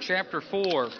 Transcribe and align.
chapter 0.00 0.40
4. 0.40 0.90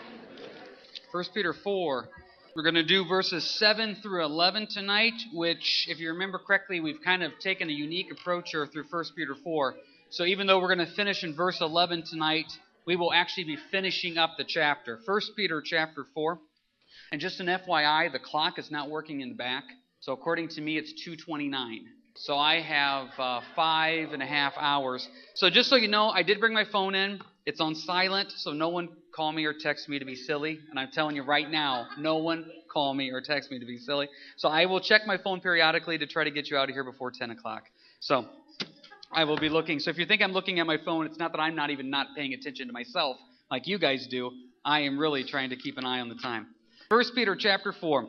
1 1.11 1.25
Peter 1.35 1.53
4. 1.53 2.09
We're 2.55 2.63
going 2.63 2.77
to 2.77 2.85
do 2.85 3.05
verses 3.09 3.59
7 3.59 3.97
through 4.05 4.25
11 4.25 4.69
tonight, 4.71 5.15
which, 5.35 5.87
if 5.89 5.99
you 5.99 6.11
remember 6.13 6.39
correctly, 6.39 6.79
we've 6.79 7.03
kind 7.05 7.25
of 7.25 7.33
taken 7.41 7.69
a 7.69 7.73
unique 7.73 8.13
approach 8.13 8.51
here 8.53 8.69
through 8.69 8.85
1 8.89 9.05
Peter 9.17 9.35
4. 9.43 9.75
So 10.11 10.25
even 10.27 10.47
though 10.47 10.61
we're 10.61 10.73
going 10.73 10.87
to 10.87 10.95
finish 10.95 11.25
in 11.25 11.35
verse 11.35 11.61
11 11.61 12.05
tonight, 12.09 12.47
we 12.87 12.95
will 12.95 13.13
actually 13.13 13.45
be 13.45 13.59
finishing 13.73 14.17
up 14.17 14.37
the 14.39 14.45
chapter. 14.45 15.01
1 15.05 15.21
Peter 15.35 15.61
chapter 15.61 16.07
4. 16.15 16.39
And 17.11 17.21
just 17.21 17.41
an 17.41 17.47
FYI, 17.47 18.13
the 18.13 18.21
clock 18.21 18.61
is 18.61 18.71
not 18.71 18.89
working 18.89 19.23
in 19.23 19.31
the 19.31 19.35
back. 19.35 19.65
So 19.99 20.13
according 20.13 20.51
to 20.51 20.61
me, 20.61 20.79
it's 20.79 20.93
229. 21.03 21.85
So 22.15 22.37
I 22.37 22.61
have 22.61 23.09
uh, 23.19 23.41
five 23.57 24.13
and 24.13 24.23
a 24.23 24.27
half 24.27 24.53
hours. 24.57 25.09
So 25.35 25.51
just 25.51 25.69
so 25.69 25.75
you 25.75 25.89
know, 25.89 26.11
I 26.11 26.23
did 26.23 26.39
bring 26.39 26.55
my 26.55 26.65
phone 26.65 26.95
in. 26.95 27.21
It's 27.49 27.63
on 27.63 27.75
silent, 27.75 28.31
so 28.37 28.53
no 28.53 28.69
one 28.69 28.91
call 29.11 29.33
me 29.33 29.47
or 29.47 29.55
text 29.55 29.89
me 29.89 29.99
to 29.99 30.05
be 30.05 30.15
silly. 30.15 30.61
And 30.69 30.79
I'm 30.79 30.91
telling 30.91 31.17
you 31.17 31.23
right 31.23 31.51
now, 31.51 31.87
no 31.97 32.19
one 32.19 32.45
call 32.71 32.93
me 32.93 33.11
or 33.11 33.23
text 33.23 33.51
me 33.51 33.59
to 33.59 33.65
be 33.65 33.79
silly. 33.79 34.07
So 34.37 34.51
I 34.51 34.67
will 34.67 34.81
check 34.81 35.07
my 35.07 35.17
phone 35.17 35.41
periodically 35.41 35.97
to 35.97 36.07
try 36.07 36.25
to 36.25 36.31
get 36.31 36.51
you 36.51 36.59
out 36.59 36.69
of 36.69 36.75
here 36.75 36.85
before 36.85 37.11
10 37.11 37.31
o'clock. 37.31 37.63
So 38.01 38.27
I 39.11 39.25
will 39.25 39.39
be 39.39 39.49
looking. 39.49 39.81
So 39.81 39.89
if 39.89 39.97
you 39.97 40.05
think 40.05 40.21
I'm 40.21 40.33
looking 40.33 40.61
at 40.61 40.67
my 40.67 40.77
phone, 40.85 41.07
it's 41.07 41.17
not 41.17 41.33
that 41.33 41.39
I'm 41.39 41.57
not 41.57 41.71
even 41.71 41.89
not 41.89 42.09
paying 42.15 42.35
attention 42.35 42.67
to 42.67 42.73
myself 42.75 43.17
like 43.51 43.67
you 43.67 43.79
guys 43.79 44.07
do. 44.11 44.31
I 44.63 44.81
am 44.81 44.99
really 44.99 45.25
trying 45.25 45.49
to 45.49 45.57
keep 45.57 45.79
an 45.79 45.87
eye 45.87 46.01
on 46.01 46.11
the 46.11 46.17
time. 46.17 46.49
First 46.91 47.15
Peter 47.15 47.35
chapter 47.35 47.73
4. 47.73 48.09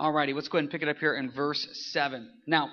Alrighty, 0.00 0.36
let's 0.36 0.46
go 0.46 0.58
ahead 0.58 0.66
and 0.66 0.70
pick 0.70 0.82
it 0.82 0.88
up 0.88 0.98
here 0.98 1.16
in 1.16 1.32
verse 1.32 1.66
7. 1.92 2.30
Now, 2.46 2.68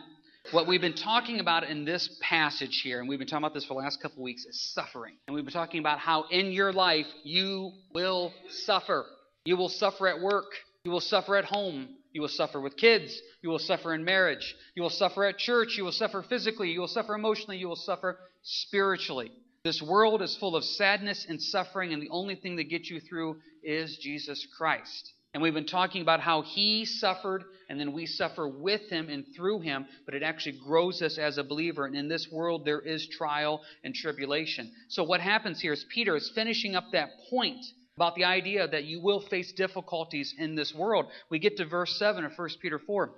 what 0.52 0.68
we've 0.68 0.82
been 0.82 0.96
talking 0.96 1.40
about 1.40 1.64
in 1.64 1.86
this 1.86 2.10
passage 2.22 2.82
here, 2.84 3.00
and 3.00 3.08
we've 3.08 3.20
been 3.20 3.28
talking 3.28 3.44
about 3.44 3.54
this 3.54 3.66
for 3.66 3.76
the 3.76 3.80
last 3.80 4.02
couple 4.02 4.18
of 4.18 4.24
weeks, 4.24 4.46
is 4.46 4.72
suffering. 4.74 5.16
And 5.28 5.36
we've 5.36 5.46
been 5.46 5.54
talking 5.54 5.80
about 5.80 6.00
how 6.00 6.26
in 6.32 6.52
your 6.52 6.74
life 6.74 7.06
you 7.24 7.72
will 7.94 8.34
suffer. 8.50 9.06
You 9.46 9.58
will 9.58 9.70
suffer 9.70 10.08
at 10.08 10.20
work. 10.20 10.52
You 10.84 10.92
will 10.92 11.02
suffer 11.02 11.36
at 11.36 11.46
home. 11.46 11.90
You 12.12 12.22
will 12.22 12.28
suffer 12.28 12.60
with 12.60 12.78
kids. 12.78 13.20
You 13.42 13.50
will 13.50 13.60
suffer 13.60 13.94
in 13.94 14.04
marriage. 14.04 14.56
You 14.76 14.82
will 14.82 14.90
suffer 14.90 15.26
at 15.26 15.38
church. 15.38 15.78
You 15.78 15.84
will 15.84 15.92
suffer 15.92 16.24
physically. 16.24 16.72
You 16.72 16.80
will 16.80 16.88
suffer 16.88 17.14
emotionally. 17.14 17.58
You 17.58 17.68
will 17.68 17.76
suffer 17.76 18.18
spiritually. 18.42 19.32
This 19.64 19.82
world 19.82 20.22
is 20.22 20.38
full 20.38 20.56
of 20.56 20.64
sadness 20.64 21.26
and 21.28 21.42
suffering, 21.42 21.94
and 21.94 22.02
the 22.02 22.10
only 22.10 22.36
thing 22.36 22.56
that 22.56 22.70
gets 22.70 22.90
you 22.90 23.02
through 23.02 23.38
is 23.62 23.98
Jesus 23.98 24.48
Christ. 24.58 25.14
And 25.34 25.44
we've 25.44 25.54
been 25.54 25.66
talking 25.66 26.02
about 26.02 26.22
how 26.22 26.42
he 26.42 26.86
suffered 26.86 27.44
and 27.70 27.80
then 27.80 27.94
we 27.94 28.08
suffer 28.08 28.48
with 28.48 28.90
him 28.90 29.10
and 29.10 29.26
through 29.36 29.60
him, 29.60 29.86
but 30.06 30.16
it 30.16 30.24
actually 30.24 30.58
grows 30.66 31.04
us 31.04 31.20
as 31.20 31.38
a 31.38 31.44
believer. 31.44 31.86
And 31.86 31.96
in 31.96 32.08
this 32.08 32.28
world, 32.32 32.66
there 32.66 32.80
is 32.80 33.08
trial 33.08 33.62
and 33.84 33.94
tribulation. 33.94 34.72
So, 34.88 35.04
what 35.04 35.22
happens 35.22 35.62
here 35.62 35.74
is 35.74 35.86
Peter 35.94 36.16
is 36.16 36.32
finishing 36.34 36.76
up 36.76 36.86
that 36.94 37.10
point 37.30 37.64
about 37.96 38.16
the 38.16 38.24
idea 38.24 38.68
that 38.68 38.86
you 38.86 39.02
will 39.02 39.20
face 39.20 39.52
difficulties 39.52 40.34
in 40.38 40.56
this 40.56 40.74
world. 40.74 41.08
We 41.30 41.38
get 41.38 41.58
to 41.58 41.66
verse 41.66 42.00
7 42.00 42.26
of 42.26 42.32
1 42.36 42.50
Peter 42.60 42.80
4. 42.80 43.12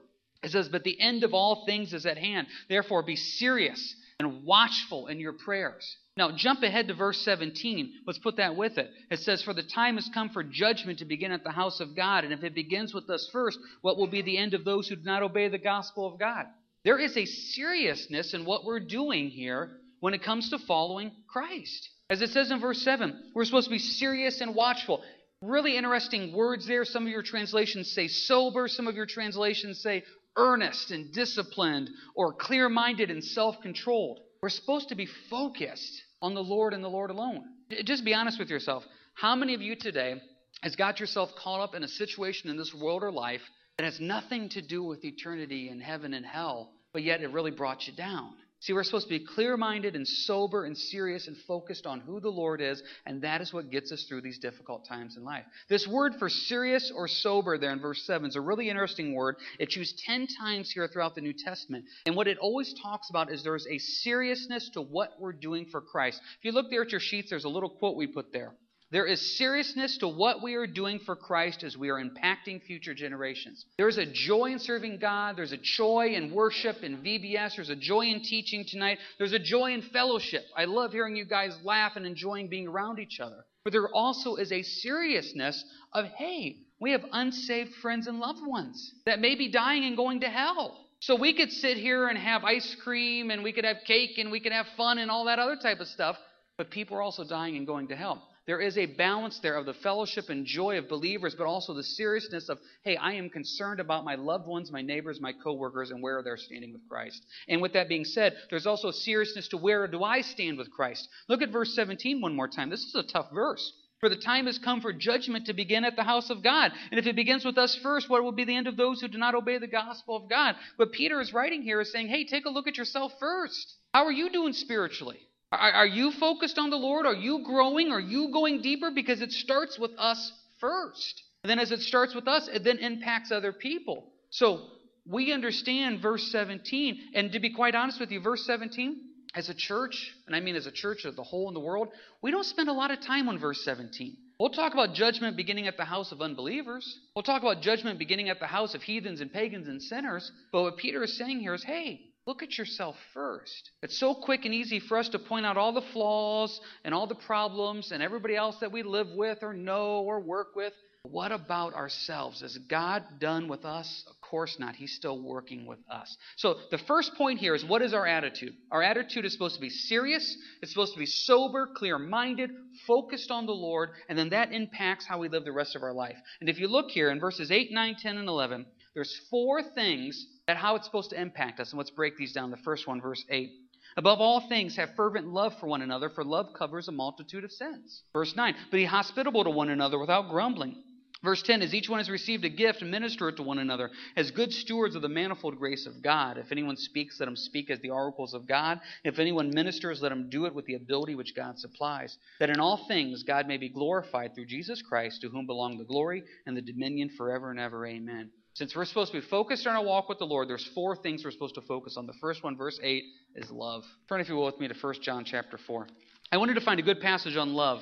It 0.44 0.52
says, 0.52 0.68
But 0.70 0.84
the 0.84 1.00
end 1.00 1.24
of 1.24 1.34
all 1.34 1.66
things 1.66 1.94
is 1.94 2.06
at 2.06 2.18
hand. 2.18 2.48
Therefore, 2.68 3.04
be 3.04 3.16
serious 3.16 3.96
and 4.20 4.44
watchful 4.44 5.08
in 5.08 5.20
your 5.20 5.34
prayers. 5.34 5.98
Now, 6.18 6.32
jump 6.36 6.62
ahead 6.62 6.90
to 6.90 6.94
verse 6.94 7.22
17. 7.24 8.02
Let's 8.06 8.20
put 8.20 8.36
that 8.38 8.58
with 8.58 8.78
it. 8.78 8.90
It 9.10 9.20
says, 9.20 9.42
For 9.42 9.54
the 9.54 9.64
time 9.64 9.96
has 9.96 10.10
come 10.14 10.30
for 10.30 10.44
judgment 10.44 11.00
to 11.00 11.06
begin 11.06 11.32
at 11.32 11.44
the 11.44 11.52
house 11.52 11.80
of 11.80 11.96
God. 11.96 12.26
And 12.26 12.34
if 12.34 12.44
it 12.44 12.54
begins 12.54 12.94
with 12.94 13.10
us 13.10 13.30
first, 13.32 13.58
what 13.82 13.98
will 13.98 14.08
be 14.08 14.22
the 14.22 14.38
end 14.38 14.54
of 14.54 14.66
those 14.66 14.90
who 14.90 14.98
do 14.98 15.04
not 15.04 15.24
obey 15.24 15.48
the 15.48 15.58
gospel 15.58 16.06
of 16.06 16.20
God? 16.20 16.48
There 16.84 17.00
is 17.00 17.16
a 17.16 17.26
seriousness 17.26 18.34
in 18.34 18.44
what 18.44 18.66
we're 18.66 18.82
doing 18.82 19.30
here 19.30 19.78
when 20.02 20.14
it 20.14 20.24
comes 20.24 20.50
to 20.50 20.60
following 20.60 21.12
Christ. 21.28 21.90
As 22.10 22.22
it 22.22 22.32
says 22.32 22.52
in 22.52 22.60
verse 22.60 22.82
7, 22.82 23.32
we're 23.34 23.46
supposed 23.46 23.68
to 23.68 23.72
be 23.72 23.80
serious 23.80 24.42
and 24.42 24.54
watchful. 24.54 25.02
Really 25.42 25.78
interesting 25.78 26.34
words 26.34 26.68
there. 26.68 26.84
Some 26.84 27.04
of 27.04 27.10
your 27.10 27.24
translations 27.24 27.90
say 27.92 28.08
sober, 28.10 28.68
some 28.68 28.88
of 28.88 28.96
your 28.96 29.06
translations 29.06 29.82
say 29.82 30.04
earnest 30.36 30.92
and 30.92 31.14
disciplined, 31.14 31.90
or 32.16 32.34
clear 32.34 32.68
minded 32.68 33.10
and 33.12 33.24
self 33.24 33.62
controlled. 33.62 34.20
We're 34.42 34.50
supposed 34.50 34.90
to 34.90 34.96
be 34.96 35.08
focused 35.30 36.02
on 36.20 36.34
the 36.34 36.44
Lord 36.44 36.74
and 36.74 36.84
the 36.84 36.90
Lord 36.90 37.12
alone. 37.12 37.44
Just 37.86 38.04
be 38.04 38.16
honest 38.16 38.40
with 38.40 38.50
yourself. 38.50 38.84
How 39.14 39.36
many 39.36 39.54
of 39.54 39.62
you 39.62 39.76
today 39.76 40.16
has 40.64 40.76
got 40.76 41.00
yourself 41.00 41.30
caught 41.36 41.62
up 41.62 41.76
in 41.76 41.84
a 41.84 41.88
situation 41.88 42.50
in 42.50 42.58
this 42.58 42.74
world 42.74 43.04
or 43.04 43.12
life 43.12 43.42
that 43.78 43.84
has 43.84 44.00
nothing 44.00 44.50
to 44.50 44.62
do 44.62 44.84
with 44.84 45.06
eternity 45.06 45.70
and 45.70 45.82
heaven 45.82 46.16
and 46.16 46.26
hell, 46.26 46.72
but 46.92 47.04
yet 47.04 47.22
it 47.22 47.32
really 47.32 47.52
brought 47.52 47.86
you 47.86 47.94
down? 47.94 48.34
See, 48.62 48.74
we're 48.74 48.84
supposed 48.84 49.08
to 49.08 49.20
be 49.20 49.26
clear 49.26 49.58
minded 49.58 49.96
and 49.96 50.08
sober 50.08 50.66
and 50.66 50.78
serious 50.78 51.28
and 51.28 51.36
focused 51.48 51.88
on 51.88 52.00
who 52.00 52.20
the 52.20 52.30
Lord 52.30 52.62
is, 52.62 52.84
and 53.08 53.24
that 53.24 53.42
is 53.42 53.52
what 53.52 53.72
gets 53.72 53.92
us 53.92 54.04
through 54.04 54.22
these 54.22 54.38
difficult 54.38 54.86
times 54.88 55.18
in 55.18 55.24
life. 55.24 55.46
This 55.68 55.88
word 55.88 56.14
for 56.20 56.30
serious 56.30 56.92
or 56.96 57.08
sober 57.08 57.58
there 57.58 57.72
in 57.72 57.80
verse 57.80 58.06
7 58.06 58.30
is 58.30 58.36
a 58.36 58.42
really 58.42 58.70
interesting 58.70 59.16
word. 59.16 59.38
It's 59.58 59.76
used 59.76 59.98
10 60.06 60.28
times 60.40 60.70
here 60.70 60.88
throughout 60.88 61.16
the 61.16 61.22
New 61.22 61.34
Testament. 61.34 61.86
And 62.06 62.16
what 62.16 62.28
it 62.28 62.38
always 62.38 62.76
talks 62.84 63.10
about 63.10 63.32
is 63.32 63.44
there's 63.44 63.66
a 63.66 63.80
seriousness 63.80 64.70
to 64.76 64.82
what 64.82 65.20
we're 65.20 65.34
doing 65.34 65.66
for 65.66 65.82
Christ. 65.82 66.22
If 66.38 66.46
you 66.46 66.52
look 66.52 66.70
there 66.70 66.84
at 66.84 66.92
your 66.92 67.02
sheets, 67.02 67.32
there's 67.32 67.46
a 67.46 67.50
little 67.50 67.70
quote 67.70 67.98
we 67.98 68.06
put 68.06 68.32
there. 68.32 68.54
There 68.92 69.06
is 69.06 69.38
seriousness 69.38 69.98
to 70.00 70.10
what 70.10 70.44
we 70.44 70.56
are 70.56 70.68
doing 70.68 71.00
for 71.00 71.16
Christ 71.16 71.64
as 71.64 71.78
we 71.78 71.90
are 71.90 72.04
impacting 72.04 72.62
future 72.62 72.94
generations. 72.94 73.66
There 73.78 73.88
is 73.88 73.98
a 73.98 74.06
joy 74.06 74.52
in 74.52 74.60
serving 74.60 74.98
God. 75.00 75.38
There's 75.38 75.54
a 75.54 75.58
joy 75.58 76.08
in 76.14 76.34
worship 76.34 76.84
in 76.84 76.98
VBS. 76.98 77.56
There's 77.56 77.70
a 77.70 77.76
joy 77.76 78.08
in 78.08 78.22
teaching 78.22 78.66
tonight. 78.68 78.98
There's 79.18 79.32
a 79.32 79.40
joy 79.40 79.72
in 79.72 79.82
fellowship. 79.82 80.44
I 80.58 80.66
love 80.66 80.92
hearing 80.92 81.16
you 81.16 81.24
guys 81.24 81.58
laugh 81.64 81.94
and 81.96 82.06
enjoying 82.06 82.50
being 82.50 82.68
around 82.68 83.00
each 83.00 83.22
other. 83.22 83.46
But 83.64 83.72
there 83.72 83.88
also 83.88 84.36
is 84.36 84.52
a 84.52 84.62
seriousness 84.62 85.64
of, 85.94 86.06
hey, 86.18 86.58
we 86.82 86.92
have 86.92 87.06
unsaved 87.14 87.76
friends 87.76 88.08
and 88.08 88.20
loved 88.20 88.46
ones 88.46 88.94
that 89.06 89.22
may 89.22 89.36
be 89.36 89.50
dying 89.50 89.86
and 89.86 89.96
going 89.96 90.20
to 90.20 90.30
hell. 90.30 90.78
So 91.00 91.16
we 91.16 91.34
could 91.34 91.52
sit 91.52 91.78
here 91.78 92.10
and 92.10 92.18
have 92.18 92.44
ice 92.44 92.76
cream 92.84 93.32
and 93.32 93.42
we 93.42 93.54
could 93.54 93.66
have 93.66 93.78
cake 93.88 94.18
and 94.18 94.32
we 94.32 94.42
could 94.42 94.52
have 94.52 94.66
fun 94.76 94.98
and 94.98 95.10
all 95.10 95.26
that 95.26 95.40
other 95.40 95.56
type 95.56 95.80
of 95.80 95.88
stuff, 95.88 96.18
but 96.58 96.72
people 96.72 96.98
are 96.98 97.02
also 97.02 97.24
dying 97.24 97.56
and 97.56 97.66
going 97.66 97.88
to 97.88 97.96
hell. 97.96 98.28
There 98.48 98.60
is 98.60 98.76
a 98.78 98.88
balance 98.88 99.40
there 99.40 99.56
of 99.56 99.68
the 99.68 99.74
fellowship 99.76 100.30
and 100.30 100.46
joy 100.46 100.80
of 100.80 100.90
believers, 100.90 101.36
but 101.36 101.46
also 101.46 101.74
the 101.74 101.84
seriousness 101.84 102.50
of, 102.50 102.58
hey, 102.84 102.98
I 102.98 103.14
am 103.14 103.30
concerned 103.30 103.80
about 103.80 104.04
my 104.04 104.16
loved 104.16 104.48
ones, 104.48 104.72
my 104.72 104.82
neighbors, 104.82 105.22
my 105.22 105.32
coworkers, 105.32 105.92
and 105.92 106.02
where 106.02 106.24
they're 106.24 106.38
standing 106.38 106.74
with 106.74 106.88
Christ. 106.90 107.24
And 107.48 107.62
with 107.62 107.74
that 107.74 107.88
being 107.88 108.04
said, 108.04 108.36
there's 108.50 108.66
also 108.66 108.90
seriousness 108.90 109.48
to 109.50 109.58
where 109.58 109.88
do 109.88 110.04
I 110.04 110.22
stand 110.22 110.58
with 110.58 110.72
Christ. 110.72 111.08
Look 111.30 111.44
at 111.44 111.52
verse 111.52 111.76
17 111.76 112.20
one 112.20 112.36
more 112.36 112.48
time. 112.48 112.72
This 112.72 112.84
is 112.84 112.96
a 112.96 113.04
tough 113.04 113.32
verse. 113.32 113.74
For 114.00 114.10
the 114.10 114.16
time 114.16 114.48
has 114.48 114.58
come 114.58 114.82
for 114.82 114.92
judgment 114.92 115.46
to 115.46 115.54
begin 115.54 115.86
at 115.86 115.96
the 115.96 116.04
house 116.04 116.32
of 116.32 116.42
God. 116.42 116.72
And 116.90 117.00
if 117.00 117.06
it 117.06 117.16
begins 117.16 117.46
with 117.46 117.60
us 117.60 117.76
first, 117.84 118.10
what 118.10 118.24
will 118.24 118.32
be 118.32 118.46
the 118.46 118.56
end 118.56 118.66
of 118.66 118.76
those 118.76 119.00
who 119.00 119.08
do 119.08 119.20
not 119.20 119.36
obey 119.36 119.60
the 119.60 119.68
gospel 119.68 120.16
of 120.16 120.28
God? 120.28 120.56
What 120.78 120.92
Peter 120.92 121.22
is 121.22 121.32
writing 121.32 121.62
here 121.62 121.80
is 121.80 121.92
saying, 121.92 122.08
hey, 122.08 122.26
take 122.26 122.46
a 122.46 122.50
look 122.50 122.68
at 122.68 122.78
yourself 122.78 123.14
first. 123.20 123.76
How 123.94 124.06
are 124.06 124.12
you 124.12 124.32
doing 124.32 124.54
spiritually? 124.54 125.20
Are, 125.52 125.72
are 125.72 125.88
you 125.88 126.12
focused 126.12 126.58
on 126.58 126.70
the 126.70 126.78
Lord? 126.78 127.06
Are 127.06 127.14
you 127.14 127.44
growing? 127.46 127.92
Are 127.92 128.00
you 128.00 128.30
going 128.32 128.62
deeper? 128.62 128.92
Because 128.94 129.22
it 129.22 129.32
starts 129.32 129.78
with 129.78 129.92
us 129.98 130.32
first. 130.60 131.24
And 131.44 131.50
then 131.50 131.60
as 131.60 131.72
it 131.72 131.82
starts 131.82 132.16
with 132.16 132.28
us, 132.28 132.48
it 132.48 132.64
then 132.64 132.78
impacts 132.78 133.32
other 133.32 133.52
people. 133.52 134.12
So 134.30 134.62
we 135.06 135.34
understand 135.34 136.02
verse 136.02 136.32
17. 136.32 137.12
And 137.16 137.32
to 137.34 137.40
be 137.40 137.54
quite 137.54 137.76
honest 137.76 138.00
with 138.00 138.12
you, 138.12 138.22
verse 138.22 138.46
17, 138.46 139.02
as 139.34 139.50
a 139.50 139.54
church, 139.54 140.14
and 140.28 140.36
I 140.36 140.40
mean 140.40 140.56
as 140.56 140.68
a 140.68 140.72
church 140.72 141.06
of 141.06 141.16
the 141.16 141.24
whole 141.24 141.48
in 141.48 141.54
the 141.54 141.60
world, 141.60 141.90
we 142.22 142.32
don't 142.32 142.46
spend 142.46 142.70
a 142.70 142.74
lot 142.74 142.92
of 142.92 143.02
time 143.02 143.28
on 143.28 143.40
verse 143.40 143.64
17. 143.66 144.16
We'll 144.40 144.50
talk 144.50 144.74
about 144.74 144.94
judgment 144.94 145.38
beginning 145.38 145.68
at 145.68 145.78
the 145.78 145.86
house 145.86 146.12
of 146.12 146.22
unbelievers. 146.22 147.00
We'll 147.16 147.24
talk 147.24 147.44
about 147.44 147.62
judgment 147.62 148.00
beginning 148.00 148.30
at 148.30 148.40
the 148.40 148.48
house 148.48 148.74
of 148.74 148.82
heathens 148.82 149.22
and 149.22 149.32
pagans 149.32 149.68
and 149.68 149.82
sinners. 149.82 150.32
But 150.52 150.64
what 150.64 150.78
Peter 150.78 151.04
is 151.04 151.18
saying 151.18 151.40
here 151.40 151.54
is 151.54 151.64
hey, 151.64 152.02
Look 152.28 152.44
at 152.44 152.58
yourself 152.58 152.96
first. 153.14 153.72
It's 153.82 153.98
so 153.98 154.14
quick 154.14 154.46
and 154.46 154.54
easy 154.54 154.80
for 154.80 154.98
us 154.98 155.10
to 155.10 155.20
point 155.20 155.46
out 155.46 155.58
all 155.58 155.74
the 155.74 155.82
flaws 155.94 156.62
and 156.84 156.94
all 156.94 157.08
the 157.08 157.16
problems 157.16 157.92
and 157.92 158.04
everybody 158.04 158.36
else 158.36 158.58
that 158.60 158.72
we 158.72 158.84
live 158.84 159.08
with 159.16 159.40
or 159.42 159.54
know 159.54 160.02
or 160.02 160.20
work 160.20 160.56
with. 160.56 160.74
What 161.04 161.32
about 161.32 161.74
ourselves? 161.74 162.44
Is 162.44 162.60
God 162.70 163.04
done 163.20 163.48
with 163.48 163.66
us? 163.66 164.06
Of 164.08 164.22
course 164.22 164.60
not. 164.60 164.76
He's 164.76 164.94
still 164.96 165.20
working 165.20 165.66
with 165.66 165.80
us. 165.90 166.16
So, 166.36 166.58
the 166.70 166.78
first 166.78 167.16
point 167.16 167.40
here 167.40 167.56
is 167.56 167.66
what 167.66 167.82
is 167.82 167.96
our 167.96 168.06
attitude? 168.06 168.54
Our 168.70 168.84
attitude 168.84 169.26
is 169.26 169.34
supposed 169.34 169.56
to 169.56 169.62
be 169.62 169.72
serious, 169.72 170.38
it's 170.62 170.72
supposed 170.72 170.94
to 170.94 171.00
be 171.00 171.08
sober, 171.08 171.70
clear 171.76 171.98
minded, 171.98 172.52
focused 172.86 173.32
on 173.32 173.48
the 173.48 173.52
Lord, 173.52 173.90
and 174.10 174.18
then 174.18 174.30
that 174.30 174.54
impacts 174.54 175.08
how 175.08 175.18
we 175.18 175.28
live 175.28 175.44
the 175.44 175.52
rest 175.52 175.76
of 175.76 175.82
our 175.82 175.94
life. 175.94 176.18
And 176.40 176.48
if 176.48 176.60
you 176.60 176.68
look 176.68 176.92
here 176.92 177.10
in 177.10 177.20
verses 177.20 177.50
8, 177.50 177.72
9, 177.72 177.96
10, 178.00 178.18
and 178.18 178.30
11, 178.30 178.68
there's 178.94 179.20
four 179.32 179.64
things 179.64 180.28
that 180.48 180.58
how 180.58 180.76
it's 180.76 180.86
supposed 180.86 181.12
to 181.12 181.22
impact 181.22 181.60
us. 181.60 181.72
And 181.72 181.78
let's 181.78 181.92
break 181.92 182.18
these 182.18 182.34
down. 182.34 182.52
The 182.52 182.58
first 182.58 182.88
one, 182.88 183.02
verse 183.02 183.24
8. 183.30 183.52
Above 183.98 184.20
all 184.20 184.48
things, 184.48 184.76
have 184.78 184.96
fervent 184.96 185.28
love 185.28 185.54
for 185.60 185.68
one 185.68 185.82
another, 185.82 186.10
for 186.10 186.24
love 186.24 186.54
covers 186.58 186.88
a 186.88 186.92
multitude 186.92 187.44
of 187.44 187.52
sins. 187.52 188.04
Verse 188.14 188.36
9. 188.36 188.56
Be 188.72 188.86
hospitable 188.86 189.44
to 189.44 189.50
one 189.50 189.70
another 189.70 190.00
without 190.00 190.30
grumbling. 190.30 190.82
Verse 191.24 191.44
10 191.44 191.62
As 191.62 191.74
each 191.74 191.90
one 191.90 192.00
has 192.00 192.10
received 192.10 192.46
a 192.46 192.50
gift, 192.50 192.82
minister 192.82 193.30
it 193.30 193.38
to 193.38 193.44
one 193.44 193.60
another 193.60 193.92
as 194.16 194.32
good 194.32 194.52
stewards 194.52 194.96
of 194.96 195.02
the 195.02 195.10
manifold 195.10 195.58
grace 195.58 195.86
of 195.86 196.02
God. 196.02 196.38
If 196.38 196.52
anyone 196.52 196.78
speaks, 196.78 197.20
let 197.20 197.30
him 197.30 197.36
speak 197.36 197.70
as 197.70 197.80
the 197.82 197.92
oracles 197.92 198.34
of 198.34 198.48
God. 198.48 198.80
If 199.04 199.20
anyone 199.20 199.52
ministers, 199.52 200.02
let 200.02 200.12
him 200.12 200.30
do 200.30 200.46
it 200.46 200.56
with 200.56 200.66
the 200.66 200.76
ability 200.76 201.16
which 201.16 201.36
God 201.36 201.60
supplies, 201.60 202.18
that 202.40 202.50
in 202.50 202.60
all 202.60 202.86
things 202.88 203.24
God 203.24 203.48
may 203.48 203.58
be 203.58 203.70
glorified 203.70 204.34
through 204.34 204.48
Jesus 204.48 204.82
Christ, 204.82 205.22
to 205.22 205.30
whom 205.30 205.46
belong 205.46 205.78
the 205.78 205.84
glory 205.84 206.24
and 206.46 206.58
the 206.58 206.62
dominion 206.62 207.10
forever 207.10 207.52
and 207.52 207.60
ever. 207.60 207.86
Amen. 207.86 208.32
Since 208.54 208.76
we're 208.76 208.86
supposed 208.86 209.14
to 209.14 209.22
be 209.22 209.28
focused 209.28 209.66
on 209.66 209.76
our 209.76 209.84
walk 209.84 210.10
with 210.10 210.20
the 210.20 210.26
Lord, 210.26 210.50
there's 210.50 210.70
four 210.76 210.96
things 210.96 211.24
we're 211.24 211.32
supposed 211.32 211.56
to 211.56 211.62
focus 211.62 211.96
on. 211.96 212.06
The 212.06 212.14
first 212.20 212.44
one, 212.44 212.58
verse 212.58 212.80
8, 212.84 213.04
is 213.36 213.50
love. 213.50 213.84
Turn, 214.10 214.20
if 214.20 214.28
you 214.28 214.36
will, 214.36 214.46
with 214.46 214.60
me 214.60 214.68
to 214.68 214.76
1 214.80 214.96
John 215.02 215.24
chapter 215.24 215.58
4. 215.58 215.88
I 216.34 216.38
wanted 216.38 216.56
to 216.56 216.62
find 216.62 216.80
a 216.80 216.84
good 216.84 217.00
passage 217.00 217.38
on 217.38 217.54
love. 217.54 217.80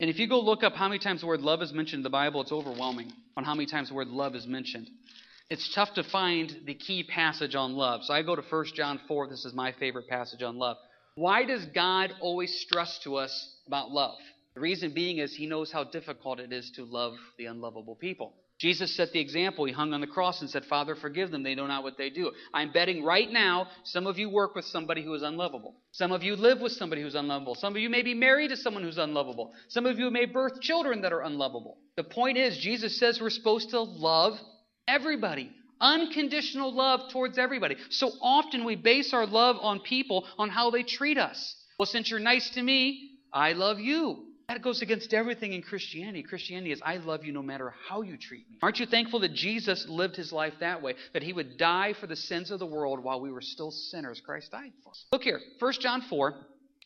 And 0.00 0.10
if 0.10 0.18
you 0.18 0.28
go 0.28 0.40
look 0.40 0.62
up 0.62 0.74
how 0.74 0.88
many 0.88 0.98
times 0.98 1.22
the 1.22 1.26
word 1.26 1.40
love 1.40 1.62
is 1.62 1.72
mentioned 1.72 2.00
in 2.00 2.02
the 2.02 2.10
Bible, 2.10 2.42
it's 2.42 2.52
overwhelming 2.52 3.12
on 3.36 3.44
how 3.44 3.54
many 3.54 3.66
times 3.66 3.88
the 3.88 3.94
word 3.94 4.08
love 4.08 4.34
is 4.34 4.46
mentioned. 4.46 4.90
It's 5.48 5.74
tough 5.74 5.94
to 5.94 6.02
find 6.02 6.54
the 6.66 6.74
key 6.74 7.04
passage 7.04 7.54
on 7.54 7.74
love. 7.74 8.02
So 8.04 8.12
I 8.12 8.22
go 8.22 8.36
to 8.36 8.42
1 8.42 8.64
John 8.74 9.00
4. 9.08 9.28
This 9.28 9.44
is 9.44 9.54
my 9.54 9.72
favorite 9.72 10.08
passage 10.08 10.42
on 10.42 10.58
love. 10.58 10.76
Why 11.14 11.44
does 11.44 11.64
God 11.74 12.12
always 12.20 12.60
stress 12.60 12.98
to 13.04 13.16
us 13.16 13.56
about 13.66 13.90
love? 13.90 14.16
The 14.54 14.60
reason 14.60 14.92
being 14.92 15.18
is 15.18 15.34
he 15.34 15.46
knows 15.46 15.70
how 15.70 15.84
difficult 15.84 16.40
it 16.40 16.52
is 16.52 16.72
to 16.76 16.84
love 16.84 17.14
the 17.38 17.46
unlovable 17.46 17.94
people. 17.94 18.34
Jesus 18.60 18.96
set 18.96 19.12
the 19.12 19.20
example. 19.20 19.64
He 19.64 19.72
hung 19.72 19.92
on 19.92 20.00
the 20.00 20.06
cross 20.06 20.40
and 20.40 20.48
said, 20.48 20.64
Father, 20.64 20.94
forgive 20.94 21.30
them. 21.30 21.42
They 21.42 21.56
know 21.56 21.66
not 21.66 21.82
what 21.82 21.98
they 21.98 22.08
do. 22.08 22.30
I'm 22.52 22.72
betting 22.72 23.04
right 23.04 23.30
now 23.30 23.66
some 23.82 24.06
of 24.06 24.16
you 24.16 24.30
work 24.30 24.54
with 24.54 24.64
somebody 24.64 25.02
who 25.02 25.12
is 25.14 25.22
unlovable. 25.22 25.74
Some 25.90 26.12
of 26.12 26.22
you 26.22 26.36
live 26.36 26.60
with 26.60 26.72
somebody 26.72 27.02
who's 27.02 27.16
unlovable. 27.16 27.56
Some 27.56 27.74
of 27.74 27.82
you 27.82 27.90
may 27.90 28.02
be 28.02 28.14
married 28.14 28.48
to 28.50 28.56
someone 28.56 28.84
who's 28.84 28.98
unlovable. 28.98 29.52
Some 29.68 29.86
of 29.86 29.98
you 29.98 30.10
may 30.10 30.26
birth 30.26 30.60
children 30.60 31.02
that 31.02 31.12
are 31.12 31.22
unlovable. 31.22 31.78
The 31.96 32.04
point 32.04 32.38
is, 32.38 32.56
Jesus 32.56 32.98
says 32.98 33.20
we're 33.20 33.30
supposed 33.30 33.70
to 33.70 33.80
love 33.80 34.38
everybody. 34.86 35.50
Unconditional 35.80 36.72
love 36.72 37.10
towards 37.10 37.38
everybody. 37.38 37.76
So 37.90 38.12
often 38.22 38.64
we 38.64 38.76
base 38.76 39.12
our 39.12 39.26
love 39.26 39.56
on 39.60 39.80
people 39.80 40.26
on 40.38 40.48
how 40.48 40.70
they 40.70 40.84
treat 40.84 41.18
us. 41.18 41.56
Well, 41.78 41.86
since 41.86 42.08
you're 42.08 42.20
nice 42.20 42.50
to 42.50 42.62
me, 42.62 43.10
I 43.32 43.52
love 43.52 43.80
you. 43.80 44.26
That 44.48 44.62
goes 44.62 44.82
against 44.82 45.14
everything 45.14 45.52
in 45.52 45.62
Christianity. 45.62 46.22
Christianity 46.22 46.72
is, 46.72 46.82
I 46.84 46.98
love 46.98 47.24
you 47.24 47.32
no 47.32 47.42
matter 47.42 47.72
how 47.88 48.02
you 48.02 48.16
treat 48.16 48.48
me. 48.50 48.58
Aren't 48.62 48.78
you 48.78 48.86
thankful 48.86 49.20
that 49.20 49.32
Jesus 49.32 49.86
lived 49.88 50.16
his 50.16 50.32
life 50.32 50.54
that 50.60 50.82
way? 50.82 50.94
That 51.12 51.22
he 51.22 51.32
would 51.32 51.56
die 51.56 51.94
for 51.98 52.06
the 52.06 52.16
sins 52.16 52.50
of 52.50 52.58
the 52.58 52.66
world 52.66 53.02
while 53.02 53.20
we 53.20 53.32
were 53.32 53.40
still 53.40 53.70
sinners. 53.70 54.20
Christ 54.24 54.50
died 54.52 54.72
for 54.82 54.90
us. 54.90 55.04
Look 55.12 55.22
here, 55.22 55.40
1 55.58 55.72
John 55.80 56.02
4. 56.02 56.34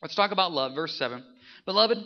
Let's 0.02 0.14
talk 0.14 0.31
about 0.31 0.52
love, 0.52 0.75
verse 0.75 0.96
7. 0.96 1.25
Beloved, 1.66 1.99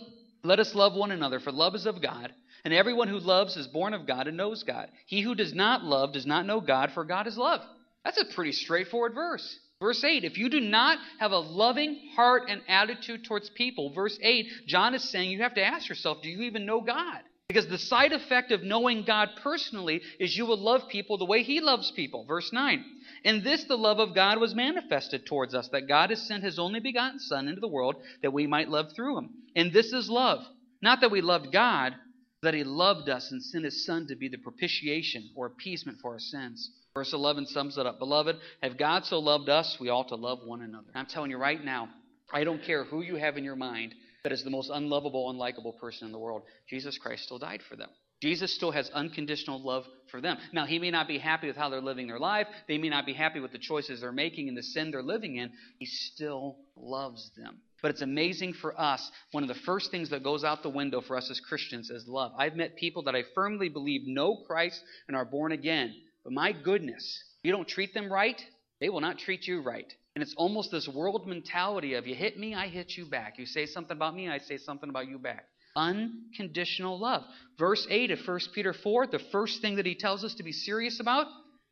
let 0.42 0.58
us 0.58 0.74
love 0.74 0.94
one 0.94 1.10
another, 1.10 1.38
for 1.38 1.52
love 1.52 1.74
is 1.74 1.86
of 1.86 2.00
God. 2.00 2.32
And 2.64 2.72
everyone 2.72 3.08
who 3.08 3.18
loves 3.18 3.56
is 3.56 3.66
born 3.66 3.92
of 3.92 4.06
God 4.06 4.28
and 4.28 4.36
knows 4.36 4.62
God. 4.62 4.88
He 5.06 5.20
who 5.20 5.34
does 5.34 5.52
not 5.52 5.84
love 5.84 6.12
does 6.12 6.26
not 6.26 6.46
know 6.46 6.60
God, 6.60 6.92
for 6.94 7.04
God 7.04 7.26
is 7.26 7.36
love. 7.36 7.60
That's 8.04 8.20
a 8.20 8.34
pretty 8.34 8.52
straightforward 8.52 9.14
verse. 9.14 9.58
Verse 9.82 10.04
8, 10.04 10.22
if 10.22 10.38
you 10.38 10.48
do 10.48 10.60
not 10.60 10.98
have 11.18 11.32
a 11.32 11.38
loving 11.38 11.98
heart 12.14 12.44
and 12.48 12.62
attitude 12.68 13.24
towards 13.24 13.50
people, 13.50 13.92
verse 13.92 14.16
8, 14.22 14.46
John 14.68 14.94
is 14.94 15.10
saying 15.10 15.32
you 15.32 15.42
have 15.42 15.54
to 15.54 15.64
ask 15.64 15.88
yourself, 15.88 16.22
do 16.22 16.28
you 16.28 16.42
even 16.42 16.64
know 16.64 16.80
God? 16.82 17.18
Because 17.48 17.66
the 17.66 17.78
side 17.78 18.12
effect 18.12 18.52
of 18.52 18.62
knowing 18.62 19.02
God 19.04 19.30
personally 19.42 20.00
is 20.20 20.36
you 20.36 20.46
will 20.46 20.62
love 20.62 20.88
people 20.88 21.18
the 21.18 21.24
way 21.24 21.42
He 21.42 21.60
loves 21.60 21.90
people. 21.90 22.24
Verse 22.26 22.52
9, 22.52 22.84
in 23.24 23.42
this 23.42 23.64
the 23.64 23.76
love 23.76 23.98
of 23.98 24.14
God 24.14 24.38
was 24.38 24.54
manifested 24.54 25.26
towards 25.26 25.52
us, 25.52 25.68
that 25.72 25.88
God 25.88 26.10
has 26.10 26.22
sent 26.28 26.44
His 26.44 26.60
only 26.60 26.78
begotten 26.78 27.18
Son 27.18 27.48
into 27.48 27.60
the 27.60 27.66
world 27.66 27.96
that 28.22 28.32
we 28.32 28.46
might 28.46 28.68
love 28.68 28.92
through 28.94 29.18
Him. 29.18 29.30
And 29.56 29.72
this 29.72 29.92
is 29.92 30.08
love. 30.08 30.44
Not 30.80 31.00
that 31.00 31.10
we 31.10 31.22
loved 31.22 31.52
God, 31.52 31.96
but 32.40 32.52
that 32.52 32.56
He 32.56 32.62
loved 32.62 33.08
us 33.08 33.32
and 33.32 33.42
sent 33.42 33.64
His 33.64 33.84
Son 33.84 34.06
to 34.06 34.14
be 34.14 34.28
the 34.28 34.38
propitiation 34.38 35.30
or 35.34 35.46
appeasement 35.46 35.98
for 36.00 36.12
our 36.12 36.20
sins. 36.20 36.70
Verse 36.94 37.12
11 37.12 37.46
sums 37.46 37.78
it 37.78 37.86
up. 37.86 37.98
Beloved, 37.98 38.36
have 38.62 38.76
God 38.76 39.06
so 39.06 39.18
loved 39.18 39.48
us, 39.48 39.78
we 39.80 39.88
ought 39.88 40.08
to 40.08 40.16
love 40.16 40.40
one 40.44 40.60
another. 40.60 40.88
I'm 40.94 41.06
telling 41.06 41.30
you 41.30 41.38
right 41.38 41.62
now, 41.62 41.88
I 42.32 42.44
don't 42.44 42.62
care 42.62 42.84
who 42.84 43.02
you 43.02 43.16
have 43.16 43.36
in 43.36 43.44
your 43.44 43.56
mind 43.56 43.94
that 44.24 44.32
is 44.32 44.44
the 44.44 44.50
most 44.50 44.70
unlovable, 44.72 45.32
unlikable 45.32 45.78
person 45.78 46.06
in 46.06 46.12
the 46.12 46.18
world. 46.18 46.42
Jesus 46.68 46.98
Christ 46.98 47.24
still 47.24 47.38
died 47.38 47.62
for 47.68 47.76
them. 47.76 47.88
Jesus 48.20 48.54
still 48.54 48.70
has 48.70 48.88
unconditional 48.90 49.60
love 49.60 49.84
for 50.10 50.20
them. 50.20 50.38
Now, 50.52 50.64
he 50.64 50.78
may 50.78 50.92
not 50.92 51.08
be 51.08 51.18
happy 51.18 51.48
with 51.48 51.56
how 51.56 51.70
they're 51.70 51.80
living 51.80 52.06
their 52.06 52.20
life. 52.20 52.46
They 52.68 52.78
may 52.78 52.88
not 52.88 53.04
be 53.04 53.14
happy 53.14 53.40
with 53.40 53.50
the 53.50 53.58
choices 53.58 54.00
they're 54.00 54.12
making 54.12 54.48
and 54.48 54.56
the 54.56 54.62
sin 54.62 54.92
they're 54.92 55.02
living 55.02 55.36
in. 55.36 55.50
He 55.80 55.86
still 55.86 56.58
loves 56.76 57.32
them. 57.36 57.58
But 57.82 57.90
it's 57.90 58.02
amazing 58.02 58.52
for 58.52 58.80
us. 58.80 59.10
One 59.32 59.42
of 59.42 59.48
the 59.48 59.60
first 59.66 59.90
things 59.90 60.10
that 60.10 60.22
goes 60.22 60.44
out 60.44 60.62
the 60.62 60.68
window 60.68 61.00
for 61.00 61.16
us 61.16 61.28
as 61.32 61.40
Christians 61.40 61.90
is 61.90 62.06
love. 62.06 62.30
I've 62.38 62.54
met 62.54 62.76
people 62.76 63.02
that 63.04 63.16
I 63.16 63.24
firmly 63.34 63.68
believe 63.68 64.02
know 64.06 64.44
Christ 64.46 64.80
and 65.08 65.16
are 65.16 65.24
born 65.24 65.50
again, 65.50 65.92
but 66.24 66.32
my 66.32 66.52
goodness, 66.52 67.22
you 67.42 67.52
don't 67.52 67.68
treat 67.68 67.94
them 67.94 68.12
right, 68.12 68.40
they 68.80 68.88
will 68.88 69.00
not 69.00 69.18
treat 69.18 69.46
you 69.46 69.62
right. 69.62 69.92
And 70.14 70.22
it's 70.22 70.34
almost 70.36 70.70
this 70.70 70.88
world 70.88 71.26
mentality 71.26 71.94
of 71.94 72.06
you 72.06 72.14
hit 72.14 72.38
me, 72.38 72.54
I 72.54 72.68
hit 72.68 72.96
you 72.96 73.06
back. 73.06 73.38
You 73.38 73.46
say 73.46 73.66
something 73.66 73.96
about 73.96 74.14
me, 74.14 74.28
I 74.28 74.38
say 74.38 74.58
something 74.58 74.90
about 74.90 75.08
you 75.08 75.18
back. 75.18 75.46
Unconditional 75.74 76.98
love. 76.98 77.22
Verse 77.58 77.86
8 77.88 78.10
of 78.10 78.18
1 78.26 78.40
Peter 78.54 78.74
4, 78.74 79.06
the 79.06 79.20
first 79.30 79.62
thing 79.62 79.76
that 79.76 79.86
he 79.86 79.94
tells 79.94 80.22
us 80.22 80.34
to 80.34 80.42
be 80.42 80.52
serious 80.52 81.00
about 81.00 81.26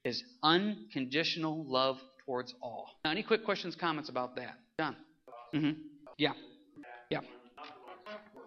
is 0.04 0.22
unconditional 0.42 1.64
love 1.68 1.98
towards 2.24 2.54
all. 2.62 2.86
Now, 3.04 3.10
any 3.10 3.22
quick 3.22 3.44
questions, 3.44 3.76
comments 3.76 4.08
about 4.08 4.36
that? 4.36 4.54
Done. 4.78 4.96
Mm-hmm. 5.54 5.80
Yeah. 6.16 6.32
Yeah. 7.10 7.20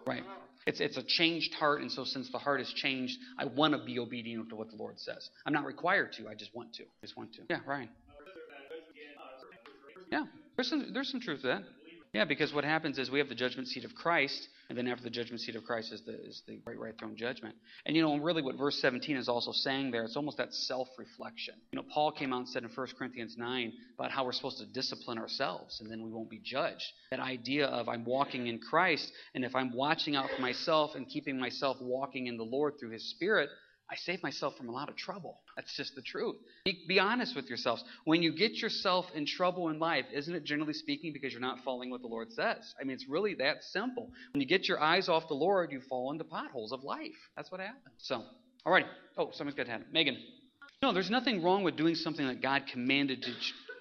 Right. 0.06 0.24
It's, 0.66 0.80
it's 0.80 0.96
a 0.96 1.02
changed 1.02 1.52
heart, 1.54 1.82
and 1.82 1.92
so 1.92 2.04
since 2.04 2.30
the 2.32 2.38
heart 2.38 2.60
is 2.60 2.72
changed, 2.74 3.18
I 3.38 3.44
want 3.44 3.74
to 3.74 3.84
be 3.84 3.98
obedient 3.98 4.48
to 4.48 4.56
what 4.56 4.70
the 4.70 4.76
Lord 4.76 4.98
says. 4.98 5.28
I'm 5.44 5.52
not 5.52 5.66
required 5.66 6.12
to, 6.14 6.28
I 6.28 6.34
just 6.34 6.54
want 6.54 6.74
to. 6.74 6.84
I 6.84 7.02
just 7.02 7.16
want 7.16 7.34
to. 7.34 7.42
Yeah, 7.50 7.58
Ryan. 7.66 7.90
Yeah, 10.10 10.24
there's 10.56 10.68
some, 10.68 10.90
there's 10.94 11.10
some 11.10 11.20
truth 11.20 11.42
to 11.42 11.48
that. 11.48 11.62
Yeah, 12.14 12.24
because 12.24 12.54
what 12.54 12.64
happens 12.64 12.98
is 12.98 13.10
we 13.10 13.18
have 13.18 13.28
the 13.28 13.34
judgment 13.34 13.68
seat 13.68 13.84
of 13.84 13.94
Christ, 13.94 14.48
and 14.68 14.78
then 14.78 14.86
after 14.86 15.04
the 15.04 15.10
judgment 15.10 15.40
seat 15.40 15.56
of 15.56 15.64
Christ 15.64 15.92
is 15.92 16.02
the, 16.02 16.14
is 16.24 16.42
the 16.46 16.56
great 16.56 16.78
white 16.78 16.98
throne 16.98 17.16
judgment. 17.16 17.54
And 17.84 17.94
you 17.94 18.02
know, 18.02 18.16
really 18.16 18.42
what 18.42 18.56
verse 18.56 18.80
17 18.80 19.16
is 19.16 19.28
also 19.28 19.52
saying 19.52 19.90
there, 19.90 20.04
it's 20.04 20.16
almost 20.16 20.38
that 20.38 20.52
self 20.54 20.88
reflection. 20.98 21.54
You 21.72 21.76
know, 21.76 21.86
Paul 21.92 22.12
came 22.12 22.32
out 22.32 22.38
and 22.38 22.48
said 22.48 22.62
in 22.62 22.70
1 22.70 22.86
Corinthians 22.98 23.36
9 23.36 23.72
about 23.98 24.10
how 24.10 24.24
we're 24.24 24.32
supposed 24.32 24.58
to 24.58 24.66
discipline 24.66 25.18
ourselves, 25.18 25.80
and 25.80 25.90
then 25.90 26.02
we 26.02 26.10
won't 26.10 26.30
be 26.30 26.40
judged. 26.42 26.84
That 27.10 27.20
idea 27.20 27.66
of 27.66 27.88
I'm 27.88 28.04
walking 28.04 28.46
in 28.46 28.58
Christ, 28.58 29.10
and 29.34 29.44
if 29.44 29.54
I'm 29.54 29.74
watching 29.74 30.16
out 30.16 30.30
for 30.34 30.40
myself 30.40 30.92
and 30.94 31.08
keeping 31.08 31.38
myself 31.38 31.76
walking 31.80 32.26
in 32.26 32.36
the 32.36 32.44
Lord 32.44 32.74
through 32.78 32.90
His 32.90 33.10
Spirit, 33.10 33.50
I 33.90 33.96
save 33.96 34.22
myself 34.22 34.56
from 34.56 34.68
a 34.68 34.72
lot 34.72 34.88
of 34.88 34.96
trouble. 34.96 35.40
That's 35.56 35.76
just 35.76 35.94
the 35.94 36.00
truth. 36.02 36.36
Be, 36.64 36.84
be, 36.88 36.98
honest 36.98 37.36
with 37.36 37.48
yourselves. 37.48 37.84
When 38.04 38.22
you 38.22 38.34
get 38.34 38.52
yourself 38.54 39.06
in 39.14 39.26
trouble 39.26 39.68
in 39.68 39.78
life, 39.78 40.06
isn't 40.12 40.34
it 40.34 40.44
generally 40.44 40.72
speaking 40.72 41.12
because 41.12 41.32
you're 41.32 41.40
not 41.40 41.58
following 41.64 41.90
what 41.90 42.00
the 42.00 42.08
Lord 42.08 42.32
says? 42.32 42.74
I 42.80 42.84
mean, 42.84 42.94
it's 42.94 43.08
really 43.08 43.34
that 43.34 43.62
simple. 43.62 44.10
When 44.32 44.40
you 44.40 44.46
get 44.46 44.68
your 44.68 44.80
eyes 44.80 45.08
off 45.08 45.28
the 45.28 45.34
Lord, 45.34 45.70
you 45.70 45.80
fall 45.88 46.10
into 46.12 46.24
potholes 46.24 46.72
of 46.72 46.82
life. 46.82 47.12
That's 47.36 47.50
what 47.50 47.60
happens. 47.60 47.94
So, 47.98 48.22
alrighty. 48.66 48.86
Oh, 49.18 49.30
someone's 49.32 49.56
got 49.56 49.66
to 49.66 49.72
have. 49.72 49.82
Megan. 49.92 50.16
No, 50.82 50.92
there's 50.92 51.10
nothing 51.10 51.42
wrong 51.42 51.62
with 51.62 51.76
doing 51.76 51.94
something 51.94 52.26
that 52.26 52.42
God 52.42 52.64
commanded 52.70 53.22
to. 53.22 53.32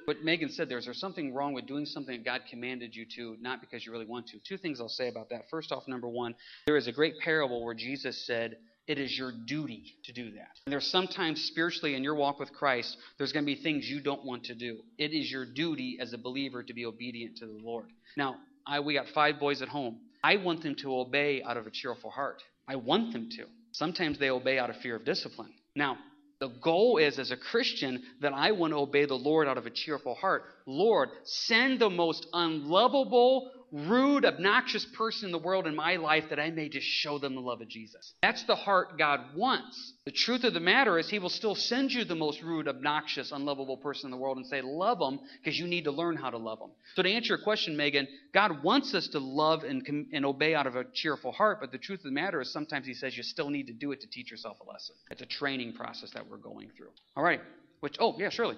What 0.05 0.21
Megan 0.21 0.49
said 0.49 0.67
there 0.67 0.77
is 0.77 0.85
there 0.85 0.93
something 0.93 1.33
wrong 1.33 1.53
with 1.53 1.65
doing 1.65 1.85
something 1.85 2.17
that 2.17 2.25
God 2.25 2.41
commanded 2.49 2.93
you 2.93 3.05
to, 3.15 3.37
not 3.41 3.61
because 3.61 3.85
you 3.85 3.91
really 3.91 4.05
want 4.05 4.27
to? 4.27 4.39
Two 4.39 4.57
things 4.57 4.81
I'll 4.81 4.89
say 4.89 5.07
about 5.07 5.29
that. 5.29 5.49
First 5.49 5.71
off, 5.71 5.87
number 5.87 6.09
one, 6.09 6.35
there 6.65 6.75
is 6.75 6.87
a 6.87 6.91
great 6.91 7.19
parable 7.19 7.63
where 7.63 7.73
Jesus 7.73 8.25
said, 8.27 8.57
it 8.87 8.99
is 8.99 9.17
your 9.17 9.31
duty 9.31 9.95
to 10.03 10.13
do 10.13 10.31
that. 10.31 10.49
And 10.65 10.73
there's 10.73 10.87
sometimes 10.87 11.43
spiritually 11.43 11.95
in 11.95 12.03
your 12.03 12.15
walk 12.15 12.39
with 12.39 12.51
Christ, 12.53 12.97
there's 13.17 13.31
going 13.31 13.45
to 13.45 13.55
be 13.55 13.61
things 13.61 13.89
you 13.89 14.01
don't 14.01 14.25
want 14.25 14.45
to 14.45 14.55
do. 14.55 14.79
It 14.97 15.11
is 15.11 15.31
your 15.31 15.45
duty 15.45 15.97
as 16.01 16.13
a 16.13 16.17
believer 16.17 16.63
to 16.63 16.73
be 16.73 16.85
obedient 16.85 17.37
to 17.37 17.45
the 17.45 17.59
Lord. 17.63 17.87
Now, 18.17 18.35
I, 18.67 18.79
we 18.79 18.93
got 18.93 19.07
five 19.13 19.39
boys 19.39 19.61
at 19.61 19.69
home. 19.69 19.99
I 20.23 20.37
want 20.37 20.63
them 20.63 20.75
to 20.75 20.95
obey 20.95 21.43
out 21.43 21.57
of 21.57 21.67
a 21.67 21.71
cheerful 21.71 22.09
heart. 22.09 22.41
I 22.67 22.75
want 22.75 23.13
them 23.13 23.29
to. 23.37 23.45
Sometimes 23.71 24.19
they 24.19 24.29
obey 24.29 24.59
out 24.59 24.69
of 24.69 24.77
fear 24.77 24.95
of 24.95 25.05
discipline. 25.05 25.53
Now, 25.75 25.97
the 26.39 26.49
goal 26.61 26.97
is, 26.97 27.19
as 27.19 27.31
a 27.31 27.37
Christian, 27.37 28.03
that 28.21 28.33
I 28.33 28.51
want 28.51 28.73
to 28.73 28.77
obey 28.77 29.05
the 29.05 29.15
Lord 29.15 29.47
out 29.47 29.57
of 29.57 29.65
a 29.65 29.69
cheerful 29.69 30.15
heart. 30.15 30.43
Lord, 30.65 31.09
send 31.23 31.79
the 31.79 31.89
most 31.89 32.27
unlovable, 32.33 33.49
rude, 33.73 34.23
obnoxious 34.23 34.85
person 34.85 35.25
in 35.25 35.31
the 35.31 35.39
world 35.39 35.65
in 35.65 35.75
my 35.75 35.95
life 35.95 36.25
that 36.29 36.39
I 36.39 36.51
may 36.51 36.69
just 36.69 36.85
show 36.85 37.17
them 37.17 37.33
the 37.33 37.41
love 37.41 37.59
of 37.59 37.67
Jesus. 37.67 38.13
That's 38.21 38.43
the 38.43 38.55
heart 38.55 38.99
God 38.99 39.35
wants. 39.35 39.93
The 40.05 40.11
truth 40.11 40.43
of 40.43 40.53
the 40.53 40.59
matter 40.59 40.99
is, 40.99 41.09
He 41.09 41.17
will 41.17 41.29
still 41.29 41.55
send 41.55 41.91
you 41.91 42.05
the 42.05 42.15
most 42.15 42.43
rude, 42.43 42.67
obnoxious, 42.67 43.31
unlovable 43.31 43.77
person 43.77 44.07
in 44.07 44.11
the 44.11 44.17
world 44.17 44.37
and 44.37 44.45
say, 44.45 44.61
Love 44.61 44.99
them 44.99 45.19
because 45.41 45.57
you 45.57 45.65
need 45.65 45.85
to 45.85 45.91
learn 45.91 46.15
how 46.15 46.29
to 46.29 46.37
love 46.37 46.59
them. 46.59 46.69
So, 46.95 47.01
to 47.01 47.09
answer 47.11 47.29
your 47.29 47.43
question, 47.43 47.75
Megan, 47.75 48.07
God 48.31 48.63
wants 48.63 48.93
us 48.93 49.07
to 49.09 49.19
love 49.19 49.63
and, 49.63 50.07
and 50.13 50.23
obey 50.23 50.53
out 50.53 50.67
of 50.67 50.75
a 50.75 50.85
cheerful 50.93 51.31
heart, 51.31 51.57
but 51.59 51.71
the 51.71 51.79
truth 51.79 52.01
of 52.01 52.05
the 52.05 52.11
matter 52.11 52.41
is, 52.41 52.53
sometimes 52.53 52.85
He 52.85 52.93
says 52.93 53.17
you 53.17 53.23
still 53.23 53.49
need 53.49 53.67
to 53.67 53.73
do 53.73 53.91
it 53.91 54.01
to 54.01 54.07
teach 54.07 54.29
yourself 54.29 54.57
a 54.61 54.71
lesson. 54.71 54.95
It's 55.09 55.21
a 55.23 55.25
training 55.25 55.73
process 55.73 56.11
that 56.11 56.29
we're 56.29 56.37
going 56.37 56.69
through. 56.77 56.91
All 57.17 57.23
right. 57.23 57.41
Which, 57.79 57.95
oh, 57.99 58.15
yeah, 58.19 58.29
surely. 58.29 58.57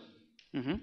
Mm-hmm. 0.54 0.76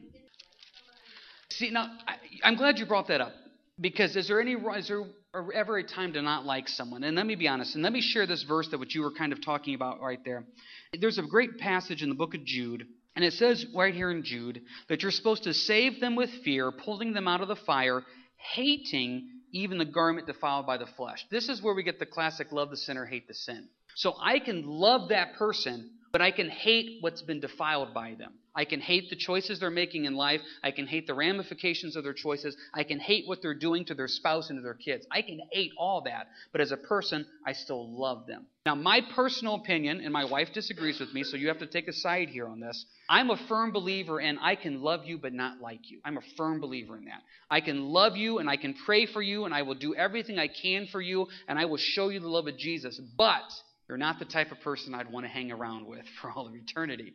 See, 1.51 1.71
now, 1.71 1.91
I, 2.09 2.15
I'm 2.43 2.57
glad 2.57 2.79
you 2.79 2.87
brought 2.87 3.09
that 3.09 3.21
up 3.21 3.33
because 3.81 4.17
is 4.17 4.29
there 4.29 4.41
any 4.41 4.53
is 4.53 4.89
there 4.89 5.05
ever 5.55 5.79
a 5.79 5.83
time 5.83 6.13
to 6.13 6.23
not 6.23 6.45
like 6.45 6.69
someone. 6.69 7.05
And 7.05 7.17
let 7.17 7.27
me 7.27 7.37
be 7.37 7.49
honest, 7.49 7.75
and 7.75 7.83
let 7.83 7.93
me 7.93 8.03
share 8.03 8.27
this 8.27 8.43
verse 8.43 8.69
that 8.69 8.79
what 8.79 8.95
you 8.95 9.03
were 9.03 9.13
kind 9.13 9.33
of 9.33 9.43
talking 9.43 9.75
about 9.75 10.01
right 10.01 10.21
there. 10.25 10.45
There's 10.99 11.19
a 11.19 11.23
great 11.23 11.59
passage 11.59 12.03
in 12.03 12.11
the 12.11 12.15
book 12.15 12.35
of 12.35 12.45
Jude, 12.45 12.87
and 13.17 13.25
it 13.25 13.33
says 13.33 13.65
right 13.75 13.95
here 13.95 14.11
in 14.11 14.25
Jude 14.25 14.61
that 14.89 15.03
you're 15.03 15.11
supposed 15.11 15.45
to 15.45 15.55
save 15.55 16.01
them 16.01 16.17
with 16.17 16.31
fear, 16.45 16.71
pulling 16.71 17.15
them 17.15 17.29
out 17.29 17.41
of 17.41 17.49
the 17.49 17.57
fire, 17.57 18.03
hating 18.55 19.29
even 19.53 19.79
the 19.79 19.85
garment 19.87 20.27
defiled 20.27 20.67
by 20.67 20.77
the 20.77 20.87
flesh. 20.97 21.25
This 21.31 21.49
is 21.49 21.63
where 21.63 21.75
we 21.75 21.83
get 21.83 21.99
the 21.99 22.07
classic 22.07 22.53
love 22.53 22.71
the 22.71 22.77
sinner, 22.77 23.07
hate 23.07 23.29
the 23.29 23.35
sin. 23.35 23.69
So 23.95 24.15
I 24.21 24.39
can 24.39 24.67
love 24.67 25.11
that 25.11 25.35
person, 25.35 25.91
but 26.11 26.23
I 26.23 26.31
can 26.31 26.49
hate 26.49 26.99
what's 27.01 27.23
been 27.23 27.41
defiled 27.41 27.95
by 27.95 28.15
them. 28.19 28.33
I 28.55 28.65
can 28.65 28.81
hate 28.81 29.09
the 29.09 29.17
choices 29.17 29.61
they're 29.61 29.71
making 29.71 30.05
in 30.05 30.15
life. 30.15 30.41
I 30.63 30.71
can 30.71 30.87
hate 30.87 31.07
the 31.07 31.15
ramifications 31.15 31.97
of 31.97 32.05
their 32.05 32.13
choices. 32.13 32.57
I 32.75 32.85
can 32.85 33.01
hate 33.01 33.27
what 33.27 33.41
they're 33.41 33.55
doing 33.55 33.85
to 33.87 33.95
their 33.95 34.09
spouse 34.09 34.51
and 34.51 34.59
to 34.59 34.63
their 34.63 34.75
kids. 34.75 35.07
I 35.11 35.23
can 35.23 35.41
hate 35.51 35.73
all 35.79 36.03
that. 36.03 36.29
But 36.53 36.61
as 36.61 36.73
a 36.73 36.77
person, 36.77 37.27
I 37.47 37.53
still 37.53 37.99
love 37.99 38.27
them. 38.27 38.47
Now, 38.65 38.75
my 38.75 39.01
personal 39.17 39.55
opinion, 39.55 40.01
and 40.03 40.13
my 40.13 40.25
wife 40.25 40.53
disagrees 40.53 41.01
with 41.01 41.13
me, 41.13 41.25
so 41.25 41.37
you 41.37 41.49
have 41.49 41.59
to 41.59 41.67
take 41.67 41.89
a 41.89 41.93
side 41.93 42.29
here 42.29 42.47
on 42.47 42.61
this. 42.61 42.85
I'm 43.09 43.31
a 43.31 43.37
firm 43.49 43.73
believer 43.73 44.21
in 44.21 44.39
I 44.39 44.55
can 44.55 44.83
love 44.83 45.05
you 45.05 45.19
but 45.19 45.33
not 45.33 45.61
like 45.61 45.91
you. 45.91 46.01
I'm 46.05 46.19
a 46.19 46.37
firm 46.37 46.61
believer 46.61 46.97
in 46.97 47.07
that. 47.07 47.23
I 47.51 47.61
can 47.61 47.87
love 47.87 48.17
you 48.17 48.39
and 48.39 48.49
I 48.49 48.57
can 48.57 48.75
pray 48.87 49.07
for 49.07 49.21
you 49.21 49.47
and 49.47 49.55
I 49.55 49.63
will 49.63 49.75
do 49.75 49.95
everything 49.95 50.39
I 50.39 50.49
can 50.49 50.87
for 50.87 51.01
you 51.01 51.27
and 51.49 51.59
I 51.59 51.65
will 51.65 51.79
show 51.79 52.11
you 52.11 52.21
the 52.21 52.29
love 52.29 52.47
of 52.47 52.57
Jesus. 52.57 53.01
But 53.17 53.43
you're 53.89 53.99
not 53.99 54.19
the 54.19 54.25
type 54.25 54.53
of 54.53 54.61
person 54.61 54.95
I'd 54.95 55.11
want 55.11 55.27
to 55.27 55.31
hang 55.31 55.51
around 55.51 55.87
with 55.87 56.05
for 56.21 56.31
all 56.31 56.47
of 56.47 56.55
eternity. 56.55 57.13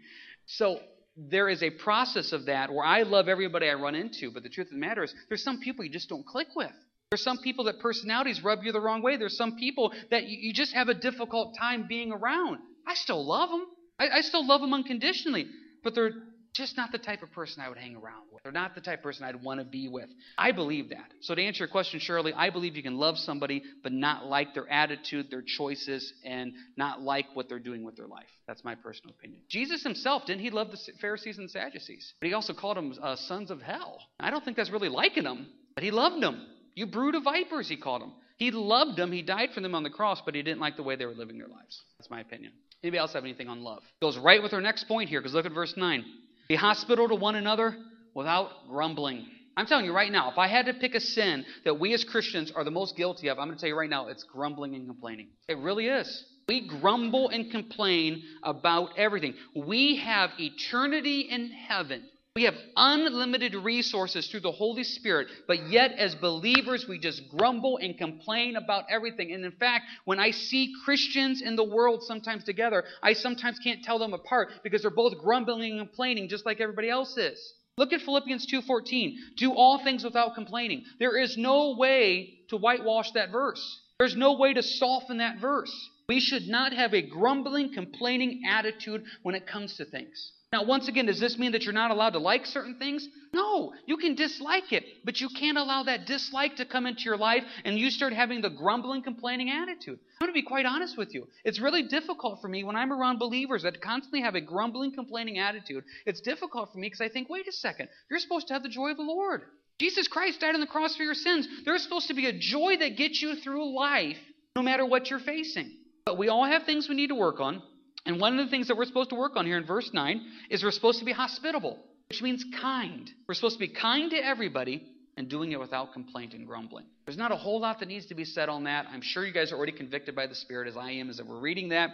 So 0.48 0.80
there 1.18 1.50
is 1.50 1.64
a 1.64 1.72
process 1.72 2.32
of 2.32 2.46
that 2.46 2.72
where 2.72 2.86
I 2.86 3.02
love 3.02 3.28
everybody 3.28 3.70
I 3.70 3.74
run 3.74 3.96
into, 3.96 4.32
but 4.32 4.44
the 4.44 4.50
truth 4.50 4.68
of 4.68 4.74
the 4.74 4.80
matter 4.80 5.04
is, 5.04 5.14
there's 5.28 5.44
some 5.44 5.60
people 5.60 5.84
you 5.84 5.92
just 5.92 6.10
don't 6.10 6.26
click 6.26 6.48
with. 6.56 6.72
There's 7.10 7.24
some 7.24 7.40
people 7.40 7.66
that 7.66 7.80
personalities 7.80 8.44
rub 8.44 8.64
you 8.64 8.72
the 8.72 8.82
wrong 8.82 9.02
way. 9.02 9.18
There's 9.18 9.38
some 9.38 9.56
people 9.56 9.94
that 10.12 10.28
you, 10.28 10.54
just 10.54 10.74
have 10.74 10.90
a 10.90 10.94
difficult 10.94 11.56
time 11.58 11.88
being 11.88 12.12
around. 12.12 12.60
I 12.86 12.96
still 12.96 13.26
love 13.26 13.50
them. 13.50 13.66
I, 13.98 14.10
I 14.18 14.22
still 14.22 14.46
love 14.46 14.62
them 14.62 14.74
unconditionally, 14.74 15.48
but 15.84 15.96
they're 15.96 16.12
just 16.58 16.76
not 16.76 16.92
the 16.92 16.98
type 16.98 17.22
of 17.22 17.32
person 17.32 17.62
I 17.62 17.70
would 17.70 17.78
hang 17.78 17.96
around 17.96 18.24
with. 18.34 18.44
They're 18.44 18.52
not 18.52 18.74
the 18.76 18.82
type 18.82 19.00
of 19.00 19.04
person 19.04 19.24
I'd 19.24 19.42
want 19.44 19.60
to 19.60 19.66
be 19.66 19.88
with. 19.88 20.10
I 20.38 20.52
believe 20.52 20.90
that. 20.90 21.12
So 21.22 21.36
to 21.36 21.42
answer 21.42 21.60
your 21.60 21.68
question, 21.68 22.00
Shirley, 22.00 22.34
I 22.34 22.50
believe 22.50 22.76
you 22.76 22.84
can 22.84 22.98
love 22.98 23.18
somebody 23.18 23.64
but 23.84 23.92
not 23.92 24.26
like 24.26 24.54
their 24.54 24.70
attitude, 24.70 25.28
their 25.30 25.44
choices, 25.44 26.12
and 26.26 26.54
not 26.76 27.02
like 27.02 27.28
what 27.36 27.48
they're 27.48 27.60
doing 27.60 27.84
with 27.84 27.96
their 27.96 28.08
life. 28.08 28.26
That's 28.48 28.64
my 28.64 28.76
personal 28.76 29.14
opinion. 29.18 29.42
Jesus 29.50 29.84
himself, 29.84 30.26
didn't 30.26 30.42
he 30.42 30.50
love 30.50 30.72
the 30.72 30.80
Pharisees 31.00 31.38
and 31.38 31.50
Sadducees? 31.50 32.14
But 32.20 32.28
he 32.28 32.34
also 32.34 32.54
called 32.54 32.78
them 32.78 32.94
uh, 33.02 33.16
sons 33.16 33.52
of 33.52 33.62
hell. 33.62 34.00
I 34.20 34.32
don't 34.32 34.44
think 34.44 34.58
that's 34.58 34.72
really 34.72 34.90
liking 34.90 35.24
them, 35.24 35.48
but 35.76 35.84
he 35.84 35.92
loved 35.92 36.22
them. 36.22 36.48
You 36.74 36.88
brood 36.88 37.16
of 37.16 37.24
vipers, 37.24 37.70
he 37.70 37.78
called 37.78 38.02
them. 38.02 38.14
He 38.38 38.52
loved 38.52 38.98
them. 38.98 39.12
He 39.12 39.24
died 39.24 39.50
for 39.54 39.62
them 39.62 39.74
on 39.74 39.84
the 39.84 39.90
cross, 39.90 40.22
but 40.24 40.36
he 40.36 40.44
didn't 40.44 40.60
like 40.60 40.78
the 40.78 40.84
way 40.84 40.96
they 40.96 41.06
were 41.06 41.14
living 41.14 41.38
their 41.38 41.48
lives. 41.48 41.82
That's 41.98 42.10
my 42.10 42.22
opinion. 42.22 42.54
Anybody 42.84 43.00
else 43.00 43.14
have 43.14 43.24
anything 43.24 43.50
on 43.50 43.64
love? 43.64 43.82
Goes 44.00 44.18
right 44.18 44.42
with 44.42 44.54
our 44.54 44.62
next 44.62 44.88
point 44.88 45.10
here, 45.10 45.20
because 45.20 45.34
look 45.34 45.48
at 45.48 45.52
verse 45.52 45.74
9. 45.76 46.06
Be 46.48 46.56
hospitable 46.56 47.10
to 47.10 47.16
one 47.16 47.36
another 47.36 47.76
without 48.14 48.68
grumbling. 48.70 49.28
I'm 49.58 49.66
telling 49.66 49.86
you 49.86 49.94
right 49.94 50.12
now, 50.12 50.32
if 50.32 50.38
I 50.38 50.48
had 50.48 50.68
to 50.68 50.74
pick 50.74 50.94
a 50.96 51.00
sin 51.00 51.44
that 51.66 51.80
we 51.80 51.94
as 51.94 52.04
Christians 52.04 52.52
are 52.56 52.64
the 52.64 52.72
most 52.72 52.96
guilty 52.96 53.28
of, 53.28 53.40
I'm 53.40 53.48
going 53.48 53.58
to 53.58 53.62
tell 53.62 53.70
you 53.70 53.78
right 53.78 53.90
now, 53.90 54.08
it's 54.08 54.24
grumbling 54.24 54.76
and 54.76 54.88
complaining. 54.88 55.30
It 55.48 55.58
really 55.58 55.88
is. 55.88 56.26
We 56.48 56.68
grumble 56.68 57.30
and 57.30 57.52
complain 57.52 58.24
about 58.44 58.98
everything. 58.98 59.34
We 59.56 59.98
have 59.98 60.30
eternity 60.40 61.28
in 61.30 61.50
heaven. 61.50 62.04
We 62.38 62.44
have 62.44 62.54
unlimited 62.76 63.56
resources 63.56 64.28
through 64.28 64.42
the 64.42 64.52
Holy 64.52 64.84
Spirit, 64.84 65.28
but 65.48 65.72
yet 65.72 65.94
as 65.94 66.14
believers, 66.14 66.88
we 66.88 67.00
just 67.00 67.28
grumble 67.36 67.80
and 67.82 67.98
complain 67.98 68.58
about 68.58 68.84
everything. 68.92 69.34
And 69.34 69.44
in 69.44 69.54
fact, 69.54 69.86
when 70.06 70.20
I 70.20 70.30
see 70.30 70.72
Christians 70.86 71.42
in 71.42 71.56
the 71.56 71.64
world 71.64 72.04
sometimes 72.04 72.44
together, 72.44 72.84
I 73.02 73.14
sometimes 73.14 73.58
can't 73.58 73.84
tell 73.84 73.98
them 73.98 74.14
apart 74.14 74.50
because 74.62 74.84
they're 74.84 74.92
both 74.92 75.18
grumbling 75.18 75.80
and 75.80 75.88
complaining 75.88 76.30
just 76.30 76.46
like 76.46 76.62
everybody 76.62 76.92
else 76.92 77.18
is. 77.18 77.54
Look 77.76 77.92
at 77.92 78.02
Philippians 78.02 78.46
2:14. 78.46 79.18
Do 79.36 79.54
all 79.54 79.80
things 79.80 80.04
without 80.04 80.36
complaining. 80.36 80.86
There 81.00 81.18
is 81.18 81.38
no 81.38 81.76
way 81.76 82.42
to 82.50 82.58
whitewash 82.58 83.10
that 83.14 83.32
verse. 83.32 83.82
There's 83.98 84.16
no 84.16 84.34
way 84.34 84.54
to 84.54 84.62
soften 84.62 85.18
that 85.18 85.40
verse. 85.40 85.74
We 86.08 86.20
should 86.20 86.48
not 86.48 86.72
have 86.72 86.94
a 86.94 87.02
grumbling, 87.02 87.74
complaining 87.74 88.44
attitude 88.48 89.06
when 89.24 89.34
it 89.34 89.48
comes 89.48 89.78
to 89.78 89.86
things. 89.86 90.34
Now, 90.58 90.64
once 90.64 90.88
again, 90.88 91.06
does 91.06 91.20
this 91.20 91.38
mean 91.38 91.52
that 91.52 91.66
you're 91.66 91.72
not 91.72 91.92
allowed 91.92 92.14
to 92.14 92.18
like 92.18 92.48
certain 92.48 92.80
things? 92.80 93.08
No, 93.32 93.74
you 93.86 93.96
can 93.98 94.16
dislike 94.16 94.74
it, 94.74 94.84
but 95.06 95.22
you 95.22 95.30
can't 95.30 95.56
allow 95.56 95.84
that 95.84 96.08
dislike 96.08 96.56
to 96.56 96.66
come 96.66 96.88
into 96.88 97.04
your 97.04 97.16
life 97.16 97.44
and 97.64 97.78
you 97.78 97.92
start 97.92 98.12
having 98.12 98.42
the 98.42 98.50
grumbling, 98.50 99.04
complaining 99.04 99.52
attitude. 99.52 100.00
I'm 100.20 100.26
going 100.26 100.34
to 100.34 100.34
be 100.34 100.42
quite 100.42 100.66
honest 100.66 100.98
with 100.98 101.14
you. 101.14 101.28
It's 101.46 101.60
really 101.60 101.84
difficult 101.84 102.42
for 102.42 102.48
me 102.48 102.64
when 102.64 102.76
I'm 102.76 102.92
around 102.92 103.20
believers 103.20 103.62
that 103.62 103.80
constantly 103.82 104.22
have 104.22 104.34
a 104.34 104.42
grumbling, 104.42 104.94
complaining 104.94 105.38
attitude. 105.38 105.84
It's 106.08 106.22
difficult 106.22 106.72
for 106.72 106.80
me 106.80 106.88
because 106.88 107.02
I 107.02 107.10
think, 107.10 107.30
wait 107.30 107.48
a 107.48 107.52
second, 107.52 107.90
you're 108.10 108.18
supposed 108.18 108.48
to 108.48 108.54
have 108.54 108.64
the 108.64 108.70
joy 108.70 108.90
of 108.90 108.98
the 108.98 109.04
Lord. 109.04 109.44
Jesus 109.80 110.08
Christ 110.08 110.40
died 110.40 110.56
on 110.56 110.62
the 110.62 110.66
cross 110.66 110.96
for 110.96 111.04
your 111.04 111.14
sins. 111.14 111.48
There's 111.66 111.84
supposed 111.84 112.08
to 112.08 112.16
be 112.16 112.26
a 112.26 112.34
joy 112.34 112.78
that 112.80 112.98
gets 112.98 113.22
you 113.22 113.36
through 113.36 113.78
life 113.78 114.18
no 114.56 114.64
matter 114.64 114.88
what 114.88 115.12
you're 115.12 115.20
facing. 115.20 115.72
But 116.08 116.18
we 116.18 116.30
all 116.30 116.46
have 116.46 116.64
things 116.64 116.90
we 116.90 116.96
need 116.96 117.10
to 117.10 117.16
work 117.16 117.40
on. 117.40 117.62
And 118.08 118.22
one 118.22 118.40
of 118.40 118.46
the 118.46 118.50
things 118.50 118.70
that 118.70 118.78
we're 118.78 118.86
supposed 118.86 119.10
to 119.10 119.16
work 119.16 119.34
on 119.36 119.46
here 119.46 119.58
in 119.58 119.66
verse 119.66 119.90
9 119.94 120.22
is 120.50 120.64
we're 120.64 120.72
supposed 120.72 121.00
to 121.00 121.06
be 121.06 121.12
hospitable, 121.12 121.78
which 122.08 122.22
means 122.22 122.44
kind. 122.60 123.12
We're 123.28 123.36
supposed 123.36 123.60
to 123.60 123.68
be 123.68 123.68
kind 123.68 124.10
to 124.12 124.18
everybody 124.18 124.82
and 125.18 125.30
doing 125.30 125.52
it 125.52 125.60
without 125.60 125.92
complaint 125.92 126.34
and 126.34 126.48
grumbling. 126.48 126.86
There's 127.06 127.18
not 127.18 127.34
a 127.34 127.36
whole 127.36 127.60
lot 127.60 127.82
that 127.82 127.90
needs 127.90 128.06
to 128.06 128.16
be 128.16 128.24
said 128.24 128.48
on 128.48 128.64
that. 128.64 128.86
I'm 128.90 129.02
sure 129.02 129.26
you 129.26 129.34
guys 129.34 129.52
are 129.52 129.58
already 129.58 129.74
convicted 129.74 130.16
by 130.16 130.26
the 130.26 130.36
Spirit 130.36 130.70
as 130.70 130.78
I 130.78 130.92
am 130.92 131.10
as 131.10 131.22
we're 131.22 131.40
reading 131.40 131.70
that. 131.70 131.90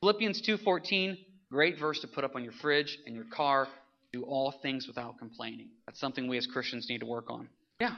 Philippians 0.00 0.40
2:14, 0.40 1.18
great 1.50 1.78
verse 1.78 2.00
to 2.00 2.08
put 2.08 2.24
up 2.24 2.34
on 2.34 2.44
your 2.44 2.54
fridge 2.62 2.98
and 3.04 3.14
your 3.14 3.26
car. 3.30 3.68
Do 4.10 4.22
all 4.22 4.54
things 4.62 4.86
without 4.86 5.18
complaining. 5.18 5.68
That's 5.84 6.00
something 6.00 6.28
we 6.28 6.38
as 6.38 6.46
Christians 6.46 6.86
need 6.88 7.00
to 7.00 7.06
work 7.06 7.28
on. 7.28 7.46
Yeah. 7.78 7.96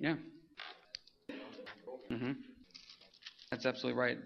Yeah. 0.00 0.16
Mm-hmm. 2.10 2.32
That's 3.52 3.66
absolutely 3.66 4.00
right. 4.00 4.18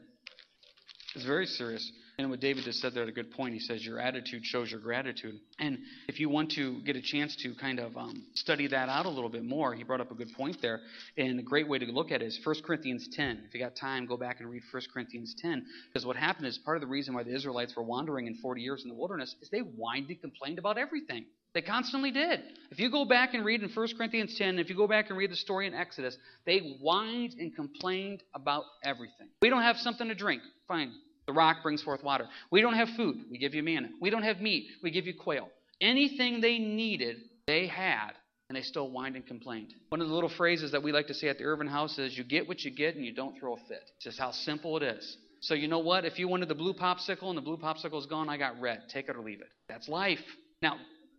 It's 1.14 1.24
very 1.26 1.46
serious. 1.46 1.90
And 2.20 2.30
what 2.30 2.40
David 2.40 2.64
just 2.64 2.80
said 2.80 2.92
there 2.92 3.02
at 3.02 3.08
a 3.08 3.12
good 3.12 3.30
point. 3.30 3.54
He 3.54 3.60
says 3.60 3.84
your 3.84 3.98
attitude 3.98 4.44
shows 4.44 4.70
your 4.70 4.80
gratitude. 4.80 5.40
And 5.58 5.78
if 6.06 6.20
you 6.20 6.28
want 6.28 6.50
to 6.52 6.82
get 6.82 6.94
a 6.94 7.00
chance 7.00 7.34
to 7.36 7.54
kind 7.54 7.80
of 7.80 7.96
um, 7.96 8.26
study 8.34 8.66
that 8.68 8.90
out 8.90 9.06
a 9.06 9.08
little 9.08 9.30
bit 9.30 9.42
more, 9.42 9.74
he 9.74 9.84
brought 9.84 10.02
up 10.02 10.10
a 10.10 10.14
good 10.14 10.30
point 10.36 10.58
there. 10.60 10.80
And 11.16 11.40
a 11.40 11.42
great 11.42 11.66
way 11.66 11.78
to 11.78 11.86
look 11.86 12.10
at 12.12 12.20
it 12.20 12.26
is 12.26 12.38
1 12.44 12.56
Corinthians 12.62 13.08
10. 13.12 13.44
If 13.48 13.54
you 13.54 13.60
got 13.60 13.74
time, 13.74 14.04
go 14.04 14.18
back 14.18 14.40
and 14.40 14.50
read 14.50 14.62
1 14.70 14.82
Corinthians 14.92 15.34
10. 15.40 15.64
Because 15.88 16.04
what 16.04 16.16
happened 16.16 16.46
is 16.46 16.58
part 16.58 16.76
of 16.76 16.82
the 16.82 16.86
reason 16.86 17.14
why 17.14 17.22
the 17.22 17.34
Israelites 17.34 17.74
were 17.74 17.82
wandering 17.82 18.26
in 18.26 18.34
40 18.36 18.60
years 18.60 18.82
in 18.82 18.90
the 18.90 18.94
wilderness 18.94 19.34
is 19.40 19.48
they 19.48 19.60
whined 19.60 20.10
and 20.10 20.20
complained 20.20 20.58
about 20.58 20.76
everything. 20.76 21.24
They 21.54 21.62
constantly 21.62 22.10
did. 22.10 22.40
If 22.70 22.78
you 22.78 22.90
go 22.90 23.06
back 23.06 23.32
and 23.32 23.46
read 23.46 23.62
in 23.62 23.70
1 23.70 23.88
Corinthians 23.96 24.36
10, 24.36 24.58
if 24.58 24.68
you 24.68 24.76
go 24.76 24.86
back 24.86 25.08
and 25.08 25.18
read 25.18 25.30
the 25.30 25.36
story 25.36 25.66
in 25.66 25.72
Exodus, 25.72 26.18
they 26.44 26.76
whined 26.82 27.32
and 27.38 27.56
complained 27.56 28.22
about 28.34 28.64
everything. 28.84 29.28
We 29.40 29.48
don't 29.48 29.62
have 29.62 29.76
something 29.76 30.08
to 30.08 30.14
drink. 30.14 30.42
Fine. 30.68 30.92
The 31.30 31.34
rock 31.34 31.58
brings 31.62 31.80
forth 31.80 32.02
water. 32.02 32.26
We 32.50 32.60
don't 32.60 32.74
have 32.74 32.88
food. 32.96 33.26
We 33.30 33.38
give 33.38 33.54
you 33.54 33.62
manna. 33.62 33.90
We 34.00 34.10
don't 34.10 34.24
have 34.24 34.40
meat. 34.40 34.66
We 34.82 34.90
give 34.90 35.06
you 35.06 35.14
quail. 35.14 35.48
Anything 35.80 36.40
they 36.40 36.58
needed, 36.58 37.18
they 37.46 37.68
had, 37.68 38.14
and 38.48 38.56
they 38.56 38.62
still 38.62 38.88
whined 38.90 39.14
and 39.14 39.24
complained. 39.24 39.72
One 39.90 40.00
of 40.00 40.08
the 40.08 40.14
little 40.14 40.28
phrases 40.36 40.72
that 40.72 40.82
we 40.82 40.90
like 40.90 41.06
to 41.06 41.14
say 41.14 41.28
at 41.28 41.38
the 41.38 41.44
Irvin 41.44 41.68
House 41.68 42.00
is, 42.00 42.18
you 42.18 42.24
get 42.24 42.48
what 42.48 42.64
you 42.64 42.72
get 42.72 42.96
and 42.96 43.04
you 43.04 43.14
don't 43.14 43.38
throw 43.38 43.54
a 43.54 43.58
fit. 43.68 43.84
It's 43.94 44.06
just 44.06 44.18
how 44.18 44.32
simple 44.32 44.76
it 44.76 44.82
is. 44.82 45.18
So 45.38 45.54
you 45.54 45.68
know 45.68 45.78
what? 45.78 46.04
If 46.04 46.18
you 46.18 46.26
wanted 46.26 46.48
the 46.48 46.56
blue 46.56 46.74
popsicle 46.74 47.28
and 47.28 47.38
the 47.38 47.42
blue 47.42 47.58
popsicle 47.58 48.00
is 48.00 48.06
gone, 48.06 48.28
I 48.28 48.36
got 48.36 48.60
red. 48.60 48.88
Take 48.92 49.08
it 49.08 49.14
or 49.14 49.22
leave 49.22 49.40
it. 49.40 49.50
That's 49.68 49.88
life. 49.88 50.18
Now, 50.62 50.78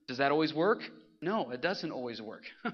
does 0.09 0.17
that 0.17 0.33
always 0.33 0.53
work? 0.53 0.79
No, 1.23 1.51
it 1.51 1.61
doesn't 1.61 1.91
always 1.91 2.19
work. 2.19 2.43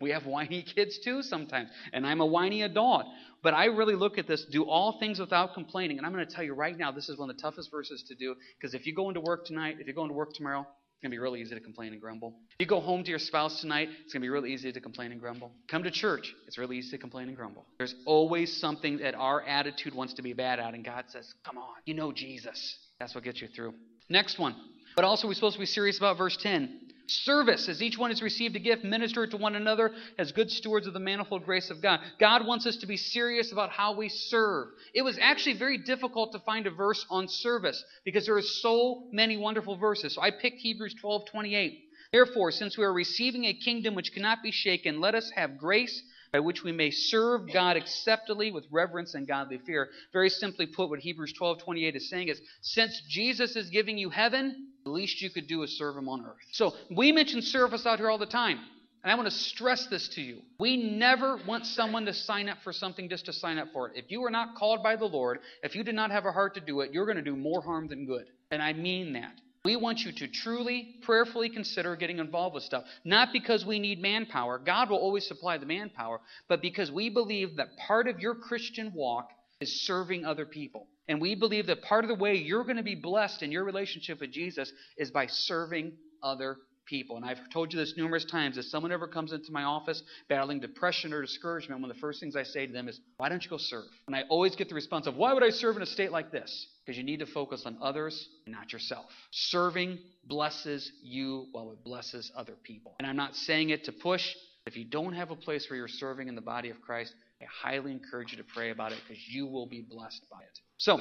we 0.00 0.10
have 0.10 0.26
whiny 0.26 0.62
kids 0.62 0.98
too 0.98 1.22
sometimes, 1.22 1.70
and 1.94 2.06
I'm 2.06 2.20
a 2.20 2.26
whiny 2.26 2.62
adult. 2.62 3.06
But 3.42 3.54
I 3.54 3.66
really 3.66 3.94
look 3.94 4.18
at 4.18 4.26
this 4.26 4.44
do 4.44 4.64
all 4.64 4.98
things 5.00 5.18
without 5.18 5.54
complaining. 5.54 5.96
And 5.96 6.06
I'm 6.06 6.12
going 6.12 6.26
to 6.26 6.32
tell 6.32 6.44
you 6.44 6.52
right 6.52 6.76
now, 6.76 6.92
this 6.92 7.08
is 7.08 7.16
one 7.16 7.30
of 7.30 7.36
the 7.36 7.42
toughest 7.42 7.70
verses 7.70 8.04
to 8.08 8.14
do 8.14 8.34
because 8.60 8.74
if 8.74 8.86
you 8.86 8.94
go 8.94 9.08
into 9.08 9.20
work 9.20 9.46
tonight, 9.46 9.76
if 9.80 9.86
you're 9.86 9.94
going 9.94 10.10
to 10.10 10.14
work 10.14 10.34
tomorrow, 10.34 10.60
it's 10.60 11.02
going 11.02 11.10
to 11.10 11.14
be 11.14 11.18
really 11.18 11.40
easy 11.40 11.54
to 11.54 11.60
complain 11.60 11.92
and 11.92 12.00
grumble. 12.00 12.34
If 12.52 12.60
you 12.60 12.66
go 12.66 12.80
home 12.80 13.02
to 13.02 13.08
your 13.08 13.18
spouse 13.18 13.62
tonight, 13.62 13.88
it's 14.04 14.12
going 14.12 14.20
to 14.20 14.26
be 14.26 14.30
really 14.30 14.52
easy 14.52 14.72
to 14.72 14.80
complain 14.80 15.12
and 15.12 15.20
grumble. 15.20 15.52
Come 15.68 15.82
to 15.84 15.90
church, 15.90 16.34
it's 16.46 16.58
really 16.58 16.76
easy 16.76 16.90
to 16.90 16.98
complain 16.98 17.28
and 17.28 17.36
grumble. 17.36 17.64
There's 17.78 17.94
always 18.04 18.54
something 18.60 18.98
that 18.98 19.14
our 19.14 19.42
attitude 19.42 19.94
wants 19.94 20.14
to 20.14 20.22
be 20.22 20.34
bad 20.34 20.58
at, 20.58 20.74
and 20.74 20.84
God 20.84 21.04
says, 21.08 21.32
Come 21.46 21.56
on, 21.56 21.74
you 21.86 21.94
know 21.94 22.12
Jesus. 22.12 22.76
That's 22.98 23.14
what 23.14 23.24
gets 23.24 23.40
you 23.40 23.48
through. 23.48 23.72
Next 24.10 24.38
one. 24.38 24.54
But 24.96 25.04
also, 25.04 25.28
we're 25.28 25.34
supposed 25.34 25.56
to 25.56 25.60
be 25.60 25.66
serious 25.66 25.98
about 25.98 26.16
verse 26.16 26.36
10. 26.40 26.80
Service, 27.08 27.68
as 27.68 27.82
each 27.82 27.96
one 27.96 28.10
has 28.10 28.22
received 28.22 28.56
a 28.56 28.60
gift, 28.60 28.84
minister 28.84 29.26
to 29.26 29.36
one 29.36 29.54
another 29.54 29.92
as 30.18 30.32
good 30.32 30.50
stewards 30.50 30.86
of 30.86 30.92
the 30.92 31.00
manifold 31.00 31.44
grace 31.44 31.70
of 31.70 31.80
God. 31.80 32.00
God 32.18 32.46
wants 32.46 32.66
us 32.66 32.76
to 32.78 32.86
be 32.86 32.96
serious 32.96 33.52
about 33.52 33.70
how 33.70 33.96
we 33.96 34.08
serve. 34.08 34.68
It 34.94 35.02
was 35.02 35.18
actually 35.20 35.58
very 35.58 35.78
difficult 35.78 36.32
to 36.32 36.38
find 36.40 36.66
a 36.66 36.70
verse 36.70 37.04
on 37.10 37.28
service 37.28 37.82
because 38.04 38.26
there 38.26 38.36
are 38.36 38.42
so 38.42 39.08
many 39.12 39.36
wonderful 39.36 39.76
verses. 39.76 40.14
So 40.14 40.22
I 40.22 40.30
picked 40.30 40.58
Hebrews 40.58 40.94
12 41.00 41.26
28. 41.30 41.82
Therefore, 42.12 42.50
since 42.50 42.78
we 42.78 42.84
are 42.84 42.92
receiving 42.92 43.44
a 43.44 43.54
kingdom 43.54 43.94
which 43.94 44.12
cannot 44.12 44.42
be 44.42 44.50
shaken, 44.50 45.00
let 45.00 45.14
us 45.14 45.30
have 45.34 45.58
grace 45.58 46.02
by 46.32 46.40
which 46.40 46.62
we 46.62 46.72
may 46.72 46.90
serve 46.90 47.52
God 47.52 47.76
acceptably 47.76 48.50
with 48.50 48.66
reverence 48.70 49.14
and 49.14 49.26
godly 49.26 49.58
fear. 49.58 49.88
Very 50.12 50.28
simply 50.28 50.66
put, 50.66 50.88
what 50.88 51.00
Hebrews 51.00 51.32
12 51.32 51.58
28 51.60 51.96
is 51.96 52.10
saying 52.10 52.28
is 52.28 52.40
since 52.60 53.00
Jesus 53.08 53.56
is 53.56 53.70
giving 53.70 53.96
you 53.98 54.10
heaven, 54.10 54.68
the 54.86 54.92
least 54.92 55.20
you 55.20 55.30
could 55.30 55.48
do 55.48 55.64
is 55.64 55.76
serve 55.76 55.96
him 55.96 56.08
on 56.08 56.24
earth. 56.24 56.36
So 56.52 56.72
we 56.94 57.10
mention 57.10 57.42
service 57.42 57.84
out 57.86 57.98
here 57.98 58.08
all 58.08 58.18
the 58.18 58.24
time. 58.24 58.60
And 59.02 59.10
I 59.10 59.16
want 59.16 59.26
to 59.28 59.34
stress 59.34 59.88
this 59.88 60.08
to 60.10 60.22
you. 60.22 60.42
We 60.60 60.76
never 60.76 61.40
want 61.44 61.66
someone 61.66 62.06
to 62.06 62.14
sign 62.14 62.48
up 62.48 62.58
for 62.62 62.72
something 62.72 63.08
just 63.08 63.26
to 63.26 63.32
sign 63.32 63.58
up 63.58 63.68
for 63.72 63.88
it. 63.88 63.96
If 63.96 64.12
you 64.12 64.24
are 64.24 64.30
not 64.30 64.54
called 64.54 64.84
by 64.84 64.94
the 64.94 65.04
Lord, 65.04 65.40
if 65.64 65.74
you 65.74 65.82
do 65.82 65.90
not 65.90 66.12
have 66.12 66.24
a 66.24 66.30
heart 66.30 66.54
to 66.54 66.60
do 66.60 66.82
it, 66.82 66.92
you're 66.92 67.04
going 67.04 67.16
to 67.16 67.22
do 67.22 67.34
more 67.34 67.60
harm 67.62 67.88
than 67.88 68.06
good. 68.06 68.26
And 68.52 68.62
I 68.62 68.74
mean 68.74 69.12
that. 69.14 69.32
We 69.64 69.74
want 69.74 70.04
you 70.04 70.12
to 70.12 70.28
truly, 70.28 70.94
prayerfully 71.02 71.48
consider 71.48 71.96
getting 71.96 72.20
involved 72.20 72.54
with 72.54 72.62
stuff. 72.62 72.84
Not 73.04 73.32
because 73.32 73.66
we 73.66 73.80
need 73.80 74.00
manpower. 74.00 74.60
God 74.64 74.90
will 74.90 74.98
always 74.98 75.26
supply 75.26 75.58
the 75.58 75.66
manpower, 75.66 76.20
but 76.48 76.62
because 76.62 76.92
we 76.92 77.10
believe 77.10 77.56
that 77.56 77.76
part 77.88 78.06
of 78.06 78.20
your 78.20 78.36
Christian 78.36 78.92
walk 78.94 79.30
is 79.60 79.84
serving 79.84 80.24
other 80.24 80.46
people. 80.46 80.86
And 81.08 81.20
we 81.20 81.34
believe 81.34 81.66
that 81.66 81.82
part 81.82 82.04
of 82.04 82.08
the 82.08 82.14
way 82.14 82.36
you're 82.36 82.64
going 82.64 82.76
to 82.76 82.82
be 82.82 82.94
blessed 82.94 83.42
in 83.42 83.52
your 83.52 83.64
relationship 83.64 84.20
with 84.20 84.32
Jesus 84.32 84.72
is 84.96 85.10
by 85.10 85.26
serving 85.26 85.92
other 86.22 86.58
people. 86.86 87.16
And 87.16 87.24
I've 87.24 87.50
told 87.50 87.72
you 87.72 87.78
this 87.78 87.94
numerous 87.96 88.24
times. 88.24 88.56
If 88.56 88.66
someone 88.66 88.92
ever 88.92 89.06
comes 89.06 89.32
into 89.32 89.52
my 89.52 89.64
office 89.64 90.02
battling 90.28 90.60
depression 90.60 91.12
or 91.12 91.20
discouragement, 91.20 91.80
one 91.80 91.90
of 91.90 91.96
the 91.96 92.00
first 92.00 92.20
things 92.20 92.36
I 92.36 92.44
say 92.44 92.66
to 92.66 92.72
them 92.72 92.88
is, 92.88 93.00
Why 93.18 93.28
don't 93.28 93.42
you 93.42 93.50
go 93.50 93.58
serve? 93.58 93.84
And 94.06 94.16
I 94.16 94.22
always 94.28 94.56
get 94.56 94.68
the 94.68 94.74
response 94.74 95.06
of, 95.06 95.16
Why 95.16 95.32
would 95.32 95.42
I 95.42 95.50
serve 95.50 95.76
in 95.76 95.82
a 95.82 95.86
state 95.86 96.12
like 96.12 96.30
this? 96.30 96.68
Because 96.84 96.96
you 96.96 97.04
need 97.04 97.18
to 97.18 97.26
focus 97.26 97.64
on 97.66 97.76
others 97.82 98.28
and 98.46 98.54
not 98.54 98.72
yourself. 98.72 99.06
Serving 99.32 99.98
blesses 100.24 100.90
you 101.02 101.46
while 101.52 101.72
it 101.72 101.84
blesses 101.84 102.30
other 102.36 102.54
people. 102.62 102.94
And 102.98 103.08
I'm 103.08 103.16
not 103.16 103.34
saying 103.34 103.70
it 103.70 103.84
to 103.84 103.92
push. 103.92 104.34
If 104.66 104.76
you 104.76 104.84
don't 104.84 105.12
have 105.12 105.30
a 105.30 105.36
place 105.36 105.68
where 105.68 105.76
you're 105.76 105.88
serving 105.88 106.28
in 106.28 106.34
the 106.34 106.40
body 106.40 106.70
of 106.70 106.80
Christ, 106.80 107.14
I 107.40 107.44
highly 107.44 107.92
encourage 107.92 108.32
you 108.32 108.38
to 108.38 108.44
pray 108.44 108.70
about 108.70 108.92
it 108.92 108.98
because 109.06 109.22
you 109.28 109.46
will 109.46 109.66
be 109.66 109.80
blessed 109.80 110.26
by 110.30 110.40
it. 110.40 110.60
So, 110.78 111.00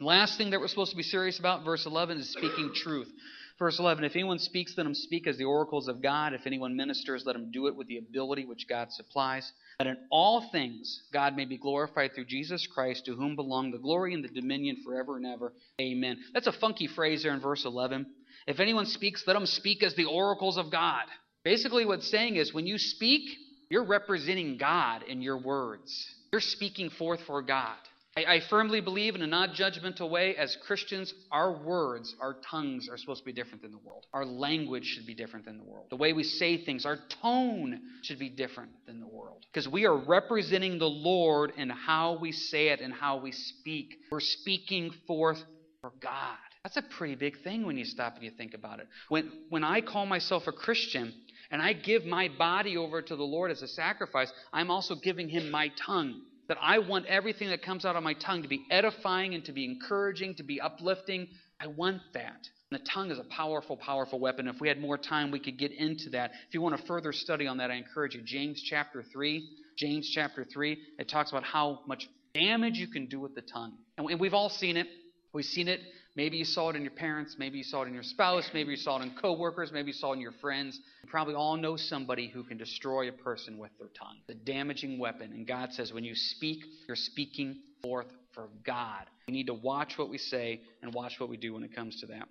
last 0.00 0.36
thing 0.36 0.50
that 0.50 0.60
we're 0.60 0.68
supposed 0.68 0.90
to 0.90 0.96
be 0.96 1.02
serious 1.02 1.38
about, 1.38 1.64
verse 1.64 1.86
11, 1.86 2.18
is 2.18 2.30
speaking 2.30 2.72
truth. 2.74 3.10
Verse 3.58 3.78
11 3.78 4.04
If 4.04 4.14
anyone 4.14 4.38
speaks, 4.38 4.74
let 4.76 4.86
him 4.86 4.94
speak 4.94 5.26
as 5.26 5.36
the 5.36 5.44
oracles 5.44 5.88
of 5.88 6.02
God. 6.02 6.32
If 6.32 6.46
anyone 6.46 6.76
ministers, 6.76 7.24
let 7.26 7.34
him 7.34 7.50
do 7.50 7.66
it 7.66 7.74
with 7.74 7.88
the 7.88 7.98
ability 7.98 8.44
which 8.44 8.68
God 8.68 8.92
supplies. 8.92 9.50
That 9.78 9.88
in 9.88 9.96
all 10.10 10.48
things 10.52 11.02
God 11.12 11.36
may 11.36 11.44
be 11.44 11.56
glorified 11.56 12.14
through 12.14 12.26
Jesus 12.26 12.66
Christ, 12.66 13.06
to 13.06 13.16
whom 13.16 13.34
belong 13.34 13.70
the 13.70 13.78
glory 13.78 14.14
and 14.14 14.22
the 14.22 14.28
dominion 14.28 14.76
forever 14.84 15.16
and 15.16 15.26
ever. 15.26 15.52
Amen. 15.80 16.18
That's 16.34 16.46
a 16.46 16.52
funky 16.52 16.86
phrase 16.86 17.22
there 17.22 17.32
in 17.32 17.40
verse 17.40 17.64
11. 17.64 18.06
If 18.46 18.60
anyone 18.60 18.86
speaks, 18.86 19.24
let 19.26 19.36
him 19.36 19.46
speak 19.46 19.82
as 19.82 19.94
the 19.94 20.04
oracles 20.04 20.56
of 20.56 20.70
God. 20.70 21.04
Basically, 21.44 21.84
what's 21.84 22.10
saying 22.10 22.36
is 22.36 22.54
when 22.54 22.66
you 22.66 22.78
speak, 22.78 23.22
you're 23.70 23.84
representing 23.84 24.56
God 24.58 25.02
in 25.02 25.22
your 25.22 25.38
words. 25.38 26.06
You're 26.32 26.40
speaking 26.40 26.90
forth 26.90 27.20
for 27.26 27.42
God. 27.42 27.76
I, 28.18 28.34
I 28.34 28.40
firmly 28.50 28.80
believe 28.80 29.14
in 29.14 29.22
a 29.22 29.26
non 29.26 29.50
judgmental 29.50 30.10
way, 30.10 30.34
as 30.34 30.56
Christians, 30.66 31.14
our 31.30 31.52
words, 31.52 32.14
our 32.20 32.36
tongues 32.50 32.88
are 32.90 32.98
supposed 32.98 33.20
to 33.20 33.24
be 33.24 33.32
different 33.32 33.62
than 33.62 33.70
the 33.70 33.78
world. 33.78 34.06
Our 34.12 34.24
language 34.24 34.84
should 34.84 35.06
be 35.06 35.14
different 35.14 35.44
than 35.44 35.58
the 35.58 35.64
world. 35.64 35.86
The 35.90 35.96
way 35.96 36.12
we 36.12 36.24
say 36.24 36.64
things, 36.64 36.84
our 36.84 36.98
tone 37.22 37.80
should 38.02 38.18
be 38.18 38.28
different 38.28 38.70
than 38.86 38.98
the 38.98 39.06
world. 39.06 39.44
Because 39.52 39.68
we 39.68 39.86
are 39.86 39.96
representing 39.96 40.78
the 40.78 40.88
Lord 40.88 41.52
in 41.56 41.70
how 41.70 42.18
we 42.20 42.32
say 42.32 42.68
it 42.68 42.80
and 42.80 42.92
how 42.92 43.18
we 43.18 43.30
speak. 43.30 43.94
We're 44.10 44.20
speaking 44.20 44.90
forth 45.06 45.42
for 45.80 45.92
God. 46.00 46.36
That's 46.64 46.76
a 46.76 46.82
pretty 46.82 47.14
big 47.14 47.42
thing 47.44 47.64
when 47.66 47.78
you 47.78 47.84
stop 47.84 48.16
and 48.16 48.24
you 48.24 48.32
think 48.32 48.54
about 48.54 48.80
it. 48.80 48.88
When, 49.08 49.30
when 49.48 49.62
I 49.62 49.80
call 49.80 50.06
myself 50.06 50.48
a 50.48 50.52
Christian, 50.52 51.14
and 51.50 51.62
I 51.62 51.72
give 51.72 52.04
my 52.04 52.28
body 52.28 52.76
over 52.76 53.00
to 53.00 53.16
the 53.16 53.22
Lord 53.22 53.50
as 53.50 53.62
a 53.62 53.68
sacrifice, 53.68 54.30
I'm 54.52 54.70
also 54.70 54.96
giving 54.96 55.30
Him 55.30 55.50
my 55.50 55.70
tongue 55.86 56.20
that 56.48 56.58
I 56.60 56.78
want 56.78 57.06
everything 57.06 57.50
that 57.50 57.62
comes 57.62 57.84
out 57.84 57.96
of 57.96 58.02
my 58.02 58.14
tongue 58.14 58.42
to 58.42 58.48
be 58.48 58.64
edifying 58.70 59.34
and 59.34 59.44
to 59.44 59.52
be 59.52 59.64
encouraging, 59.64 60.34
to 60.36 60.42
be 60.42 60.60
uplifting. 60.60 61.28
I 61.60 61.66
want 61.66 62.00
that. 62.14 62.48
And 62.70 62.80
the 62.80 62.84
tongue 62.84 63.10
is 63.10 63.18
a 63.18 63.24
powerful, 63.24 63.76
powerful 63.76 64.18
weapon. 64.18 64.48
If 64.48 64.60
we 64.60 64.68
had 64.68 64.80
more 64.80 64.98
time, 64.98 65.30
we 65.30 65.40
could 65.40 65.58
get 65.58 65.72
into 65.72 66.10
that. 66.10 66.32
If 66.48 66.54
you 66.54 66.60
want 66.60 66.78
to 66.78 66.86
further 66.86 67.12
study 67.12 67.46
on 67.46 67.58
that, 67.58 67.70
I 67.70 67.74
encourage 67.74 68.14
you. 68.14 68.22
James 68.22 68.62
chapter 68.62 69.02
3. 69.02 69.48
James 69.78 70.10
chapter 70.12 70.44
3, 70.44 70.76
it 70.98 71.08
talks 71.08 71.30
about 71.30 71.44
how 71.44 71.80
much 71.86 72.08
damage 72.34 72.78
you 72.78 72.88
can 72.88 73.06
do 73.06 73.20
with 73.20 73.34
the 73.34 73.42
tongue. 73.42 73.74
And 73.96 74.18
we've 74.18 74.34
all 74.34 74.50
seen 74.50 74.76
it. 74.76 74.88
We've 75.32 75.44
seen 75.44 75.68
it 75.68 75.80
Maybe 76.18 76.36
you 76.36 76.44
saw 76.44 76.70
it 76.70 76.74
in 76.74 76.82
your 76.82 76.90
parents, 76.90 77.36
maybe 77.38 77.58
you 77.58 77.62
saw 77.62 77.82
it 77.82 77.86
in 77.86 77.94
your 77.94 78.02
spouse, 78.02 78.50
maybe 78.52 78.72
you 78.72 78.76
saw 78.76 78.98
it 78.98 79.04
in 79.04 79.12
coworkers, 79.22 79.70
maybe 79.70 79.86
you 79.86 79.92
saw 79.92 80.10
it 80.10 80.16
in 80.16 80.20
your 80.20 80.32
friends. 80.32 80.80
You 81.04 81.08
probably 81.08 81.36
all 81.36 81.56
know 81.56 81.76
somebody 81.76 82.26
who 82.26 82.42
can 82.42 82.58
destroy 82.58 83.08
a 83.08 83.12
person 83.12 83.56
with 83.56 83.70
their 83.78 83.86
tongue. 83.96 84.16
The 84.26 84.34
damaging 84.34 84.98
weapon. 84.98 85.30
And 85.30 85.46
God 85.46 85.72
says 85.72 85.92
when 85.92 86.02
you 86.02 86.16
speak, 86.16 86.64
you're 86.88 86.96
speaking 86.96 87.60
forth 87.80 88.08
for 88.34 88.48
God. 88.66 89.04
We 89.28 89.32
need 89.32 89.46
to 89.46 89.54
watch 89.54 89.96
what 89.96 90.10
we 90.10 90.18
say 90.18 90.62
and 90.82 90.92
watch 90.92 91.20
what 91.20 91.28
we 91.28 91.36
do 91.36 91.54
when 91.54 91.62
it 91.62 91.72
comes 91.72 92.00
to 92.00 92.06
that. 92.06 92.26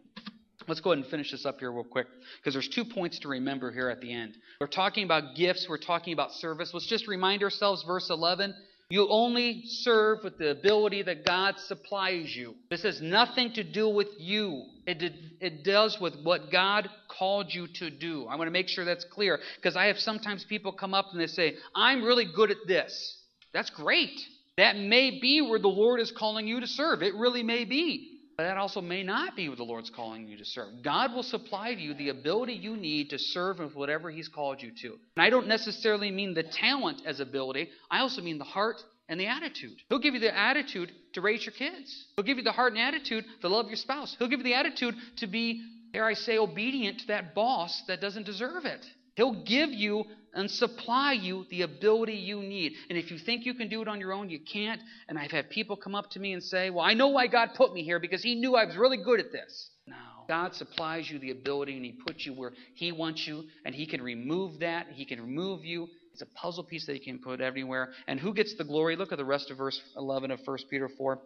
Let's 0.67 0.81
go 0.81 0.91
ahead 0.91 1.03
and 1.03 1.09
finish 1.09 1.31
this 1.31 1.45
up 1.45 1.59
here 1.59 1.71
real 1.71 1.85
quick 1.85 2.07
because 2.41 2.53
there's 2.53 2.67
two 2.67 2.83
points 2.83 3.19
to 3.19 3.29
remember 3.29 3.71
here 3.71 3.87
at 3.87 4.01
the 4.01 4.11
end. 4.11 4.35
We're 4.59 4.67
talking 4.67 5.05
about 5.05 5.35
gifts, 5.37 5.65
we're 5.69 5.77
talking 5.77 6.11
about 6.11 6.33
service. 6.33 6.71
Let's 6.73 6.87
just 6.87 7.07
remind 7.07 7.41
ourselves, 7.41 7.83
verse 7.83 8.09
11 8.09 8.53
you 8.89 9.07
only 9.09 9.63
serve 9.65 10.19
with 10.23 10.37
the 10.37 10.51
ability 10.51 11.03
that 11.03 11.25
God 11.25 11.55
supplies 11.59 12.33
you. 12.33 12.55
This 12.69 12.83
has 12.83 13.01
nothing 13.01 13.51
to 13.53 13.63
do 13.63 13.89
with 13.89 14.07
you. 14.17 14.63
It, 14.85 15.13
it 15.41 15.65
does 15.65 15.97
with 15.99 16.13
what 16.23 16.51
God 16.51 16.89
called 17.09 17.53
you 17.53 17.67
to 17.79 17.89
do. 17.89 18.27
I 18.27 18.37
want 18.37 18.47
to 18.47 18.51
make 18.51 18.69
sure 18.69 18.85
that's 18.85 19.03
clear 19.03 19.39
because 19.57 19.75
I 19.75 19.87
have 19.87 19.97
sometimes 19.97 20.45
people 20.45 20.71
come 20.71 20.93
up 20.93 21.07
and 21.11 21.19
they 21.19 21.27
say, 21.27 21.55
I'm 21.75 22.03
really 22.03 22.25
good 22.33 22.49
at 22.49 22.65
this. 22.65 23.17
That's 23.53 23.69
great. 23.69 24.17
That 24.55 24.77
may 24.77 25.19
be 25.19 25.41
where 25.41 25.59
the 25.59 25.67
Lord 25.67 25.99
is 25.99 26.11
calling 26.11 26.47
you 26.47 26.61
to 26.61 26.67
serve. 26.67 27.03
It 27.03 27.13
really 27.15 27.43
may 27.43 27.65
be. 27.65 28.16
But 28.37 28.43
that 28.43 28.57
also 28.57 28.81
may 28.81 29.01
not 29.01 29.35
be 29.35 29.49
what 29.49 29.57
the 29.57 29.63
Lord's 29.63 29.89
calling 29.89 30.27
you 30.27 30.37
to 30.37 30.45
serve. 30.45 30.83
God 30.83 31.15
will 31.15 31.23
supply 31.23 31.73
to 31.73 31.81
you 31.81 31.95
the 31.95 32.09
ability 32.09 32.53
you 32.53 32.77
need 32.77 33.09
to 33.09 33.17
serve 33.17 33.57
with 33.57 33.75
whatever 33.75 34.11
He's 34.11 34.27
called 34.27 34.61
you 34.61 34.71
to. 34.83 34.99
And 35.15 35.25
I 35.25 35.31
don't 35.31 35.47
necessarily 35.47 36.11
mean 36.11 36.35
the 36.35 36.43
talent 36.43 37.01
as 37.03 37.19
ability, 37.19 37.69
I 37.89 37.99
also 37.99 38.21
mean 38.21 38.37
the 38.37 38.43
heart 38.43 38.77
and 39.09 39.19
the 39.19 39.25
attitude. 39.25 39.77
He'll 39.89 39.97
give 39.97 40.13
you 40.13 40.19
the 40.19 40.37
attitude 40.37 40.91
to 41.13 41.21
raise 41.21 41.45
your 41.45 41.53
kids. 41.53 42.05
He'll 42.15 42.25
give 42.25 42.37
you 42.37 42.43
the 42.43 42.51
heart 42.51 42.73
and 42.73 42.81
attitude 42.81 43.25
to 43.41 43.47
love 43.47 43.67
your 43.67 43.75
spouse. 43.75 44.15
He'll 44.19 44.27
give 44.27 44.39
you 44.39 44.43
the 44.43 44.53
attitude 44.53 44.93
to 45.17 45.27
be, 45.27 45.63
dare 45.93 46.05
I 46.05 46.13
say, 46.13 46.37
obedient 46.37 46.99
to 46.99 47.07
that 47.07 47.33
boss 47.33 47.81
that 47.87 48.01
doesn't 48.01 48.27
deserve 48.27 48.65
it. 48.65 48.85
He'll 49.17 49.43
give 49.43 49.71
you 49.71 50.05
and 50.33 50.49
supply 50.49 51.13
you 51.13 51.47
the 51.49 51.63
ability 51.63 52.13
you 52.13 52.39
need. 52.43 52.73
And 52.89 52.99
if 52.99 53.09
you 53.09 53.17
think 53.17 53.45
you 53.45 53.55
can 53.55 53.67
do 53.67 53.81
it 53.81 53.87
on 53.87 53.99
your 53.99 54.13
own, 54.13 54.29
you 54.29 54.39
can't. 54.39 54.79
And 55.09 55.17
I've 55.17 55.31
had 55.31 55.49
people 55.49 55.75
come 55.75 55.95
up 55.95 56.11
to 56.11 56.19
me 56.19 56.33
and 56.33 56.43
say, 56.43 56.69
Well, 56.69 56.85
I 56.85 56.93
know 56.93 57.07
why 57.07 57.25
God 57.25 57.49
put 57.55 57.73
me 57.73 57.83
here 57.83 57.99
because 57.99 58.21
He 58.21 58.35
knew 58.35 58.55
I 58.55 58.65
was 58.65 58.77
really 58.77 58.97
good 59.03 59.19
at 59.19 59.31
this. 59.31 59.71
No. 59.87 59.95
God 60.27 60.53
supplies 60.53 61.09
you 61.09 61.17
the 61.17 61.31
ability 61.31 61.75
and 61.75 61.83
He 61.83 61.93
puts 61.93 62.27
you 62.27 62.33
where 62.33 62.53
He 62.75 62.91
wants 62.91 63.27
you, 63.27 63.45
and 63.65 63.73
He 63.73 63.87
can 63.87 64.03
remove 64.03 64.59
that. 64.59 64.85
He 64.93 65.03
can 65.03 65.19
remove 65.19 65.65
you. 65.65 65.87
It's 66.13 66.21
a 66.21 66.27
puzzle 66.27 66.63
piece 66.63 66.85
that 66.85 66.93
He 66.93 66.99
can 66.99 67.17
put 67.17 67.41
everywhere. 67.41 67.89
And 68.07 68.19
who 68.19 68.35
gets 68.35 68.55
the 68.55 68.65
glory? 68.65 68.97
Look 68.97 69.11
at 69.11 69.17
the 69.17 69.25
rest 69.25 69.49
of 69.49 69.57
verse 69.57 69.81
11 69.95 70.29
of 70.29 70.41
1 70.45 70.57
Peter 70.69 70.89
4. 70.95 71.19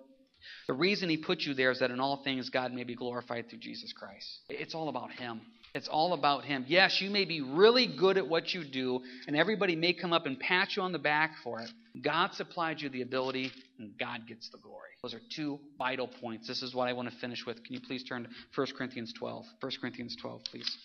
The 0.67 0.73
reason 0.73 1.09
He 1.09 1.17
put 1.17 1.41
you 1.41 1.53
there 1.53 1.71
is 1.71 1.79
that 1.79 1.91
in 1.91 1.99
all 1.99 2.23
things 2.23 2.49
God 2.49 2.71
may 2.71 2.85
be 2.85 2.95
glorified 2.95 3.49
through 3.49 3.59
Jesus 3.59 3.91
Christ. 3.91 4.39
It's 4.47 4.75
all 4.75 4.87
about 4.87 5.11
Him. 5.11 5.41
It's 5.73 5.87
all 5.87 6.13
about 6.13 6.43
Him. 6.43 6.65
Yes, 6.67 6.99
you 6.99 7.09
may 7.09 7.23
be 7.23 7.41
really 7.41 7.87
good 7.87 8.17
at 8.17 8.27
what 8.27 8.53
you 8.53 8.63
do, 8.65 9.01
and 9.27 9.37
everybody 9.37 9.75
may 9.75 9.93
come 9.93 10.11
up 10.11 10.25
and 10.25 10.37
pat 10.37 10.75
you 10.75 10.81
on 10.81 10.91
the 10.91 10.99
back 10.99 11.31
for 11.43 11.61
it. 11.61 11.69
God 12.01 12.33
supplied 12.33 12.81
you 12.81 12.89
the 12.89 13.01
ability, 13.01 13.51
and 13.79 13.97
God 13.97 14.27
gets 14.27 14.49
the 14.49 14.57
glory. 14.57 14.89
Those 15.01 15.13
are 15.13 15.21
two 15.33 15.59
vital 15.77 16.07
points. 16.07 16.47
This 16.47 16.61
is 16.61 16.75
what 16.75 16.89
I 16.89 16.93
want 16.93 17.09
to 17.09 17.15
finish 17.17 17.45
with. 17.45 17.63
Can 17.63 17.73
you 17.73 17.81
please 17.81 18.03
turn 18.03 18.23
to 18.23 18.29
1 18.53 18.67
Corinthians 18.77 19.13
12? 19.17 19.45
1 19.61 19.71
Corinthians 19.79 20.15
12, 20.21 20.43
please. 20.43 20.77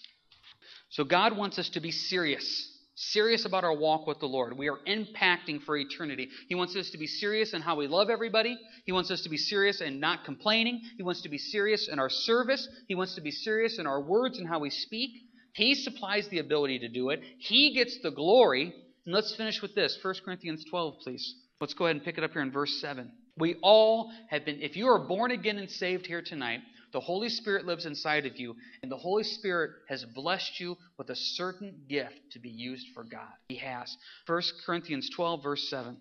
So, 0.90 1.02
God 1.02 1.36
wants 1.36 1.58
us 1.58 1.68
to 1.70 1.80
be 1.80 1.90
serious 1.90 2.75
serious 2.96 3.44
about 3.44 3.62
our 3.62 3.76
walk 3.76 4.06
with 4.06 4.18
the 4.20 4.26
Lord. 4.26 4.56
We 4.56 4.68
are 4.68 4.78
impacting 4.86 5.62
for 5.62 5.76
eternity. 5.76 6.30
He 6.48 6.54
wants 6.54 6.74
us 6.74 6.90
to 6.90 6.98
be 6.98 7.06
serious 7.06 7.52
in 7.52 7.60
how 7.62 7.76
we 7.76 7.86
love 7.86 8.08
everybody. 8.10 8.58
He 8.84 8.92
wants 8.92 9.10
us 9.10 9.22
to 9.22 9.28
be 9.28 9.36
serious 9.36 9.80
in 9.80 10.00
not 10.00 10.24
complaining. 10.24 10.80
He 10.96 11.02
wants 11.02 11.22
to 11.22 11.28
be 11.28 11.38
serious 11.38 11.88
in 11.88 11.98
our 11.98 12.10
service. 12.10 12.66
He 12.88 12.94
wants 12.94 13.14
to 13.14 13.20
be 13.20 13.30
serious 13.30 13.78
in 13.78 13.86
our 13.86 14.00
words 14.00 14.38
and 14.38 14.48
how 14.48 14.58
we 14.58 14.70
speak. 14.70 15.10
He 15.52 15.74
supplies 15.74 16.28
the 16.28 16.38
ability 16.38 16.80
to 16.80 16.88
do 16.88 17.10
it. 17.10 17.20
He 17.38 17.74
gets 17.74 17.98
the 18.02 18.10
glory. 18.10 18.74
And 19.04 19.14
let's 19.14 19.34
finish 19.36 19.62
with 19.62 19.74
this 19.74 19.98
1 20.02 20.14
Corinthians 20.24 20.64
12, 20.68 20.94
please. 21.02 21.34
Let's 21.60 21.74
go 21.74 21.84
ahead 21.84 21.96
and 21.96 22.04
pick 22.04 22.18
it 22.18 22.24
up 22.24 22.32
here 22.32 22.42
in 22.42 22.50
verse 22.50 22.80
7. 22.80 23.10
We 23.38 23.56
all 23.62 24.10
have 24.30 24.44
been, 24.46 24.62
if 24.62 24.76
you 24.76 24.88
are 24.88 25.06
born 25.06 25.30
again 25.30 25.58
and 25.58 25.70
saved 25.70 26.06
here 26.06 26.22
tonight, 26.22 26.60
the 26.96 27.00
Holy 27.00 27.28
Spirit 27.28 27.66
lives 27.66 27.84
inside 27.84 28.24
of 28.24 28.38
you, 28.38 28.56
and 28.82 28.90
the 28.90 28.96
Holy 28.96 29.22
Spirit 29.22 29.72
has 29.86 30.02
blessed 30.14 30.58
you 30.58 30.78
with 30.96 31.10
a 31.10 31.14
certain 31.14 31.82
gift 31.90 32.18
to 32.32 32.38
be 32.38 32.48
used 32.48 32.86
for 32.94 33.04
God. 33.04 33.28
He 33.50 33.56
has. 33.56 33.94
1 34.26 34.42
Corinthians 34.64 35.10
12, 35.14 35.42
verse 35.42 35.68
7. 35.68 35.94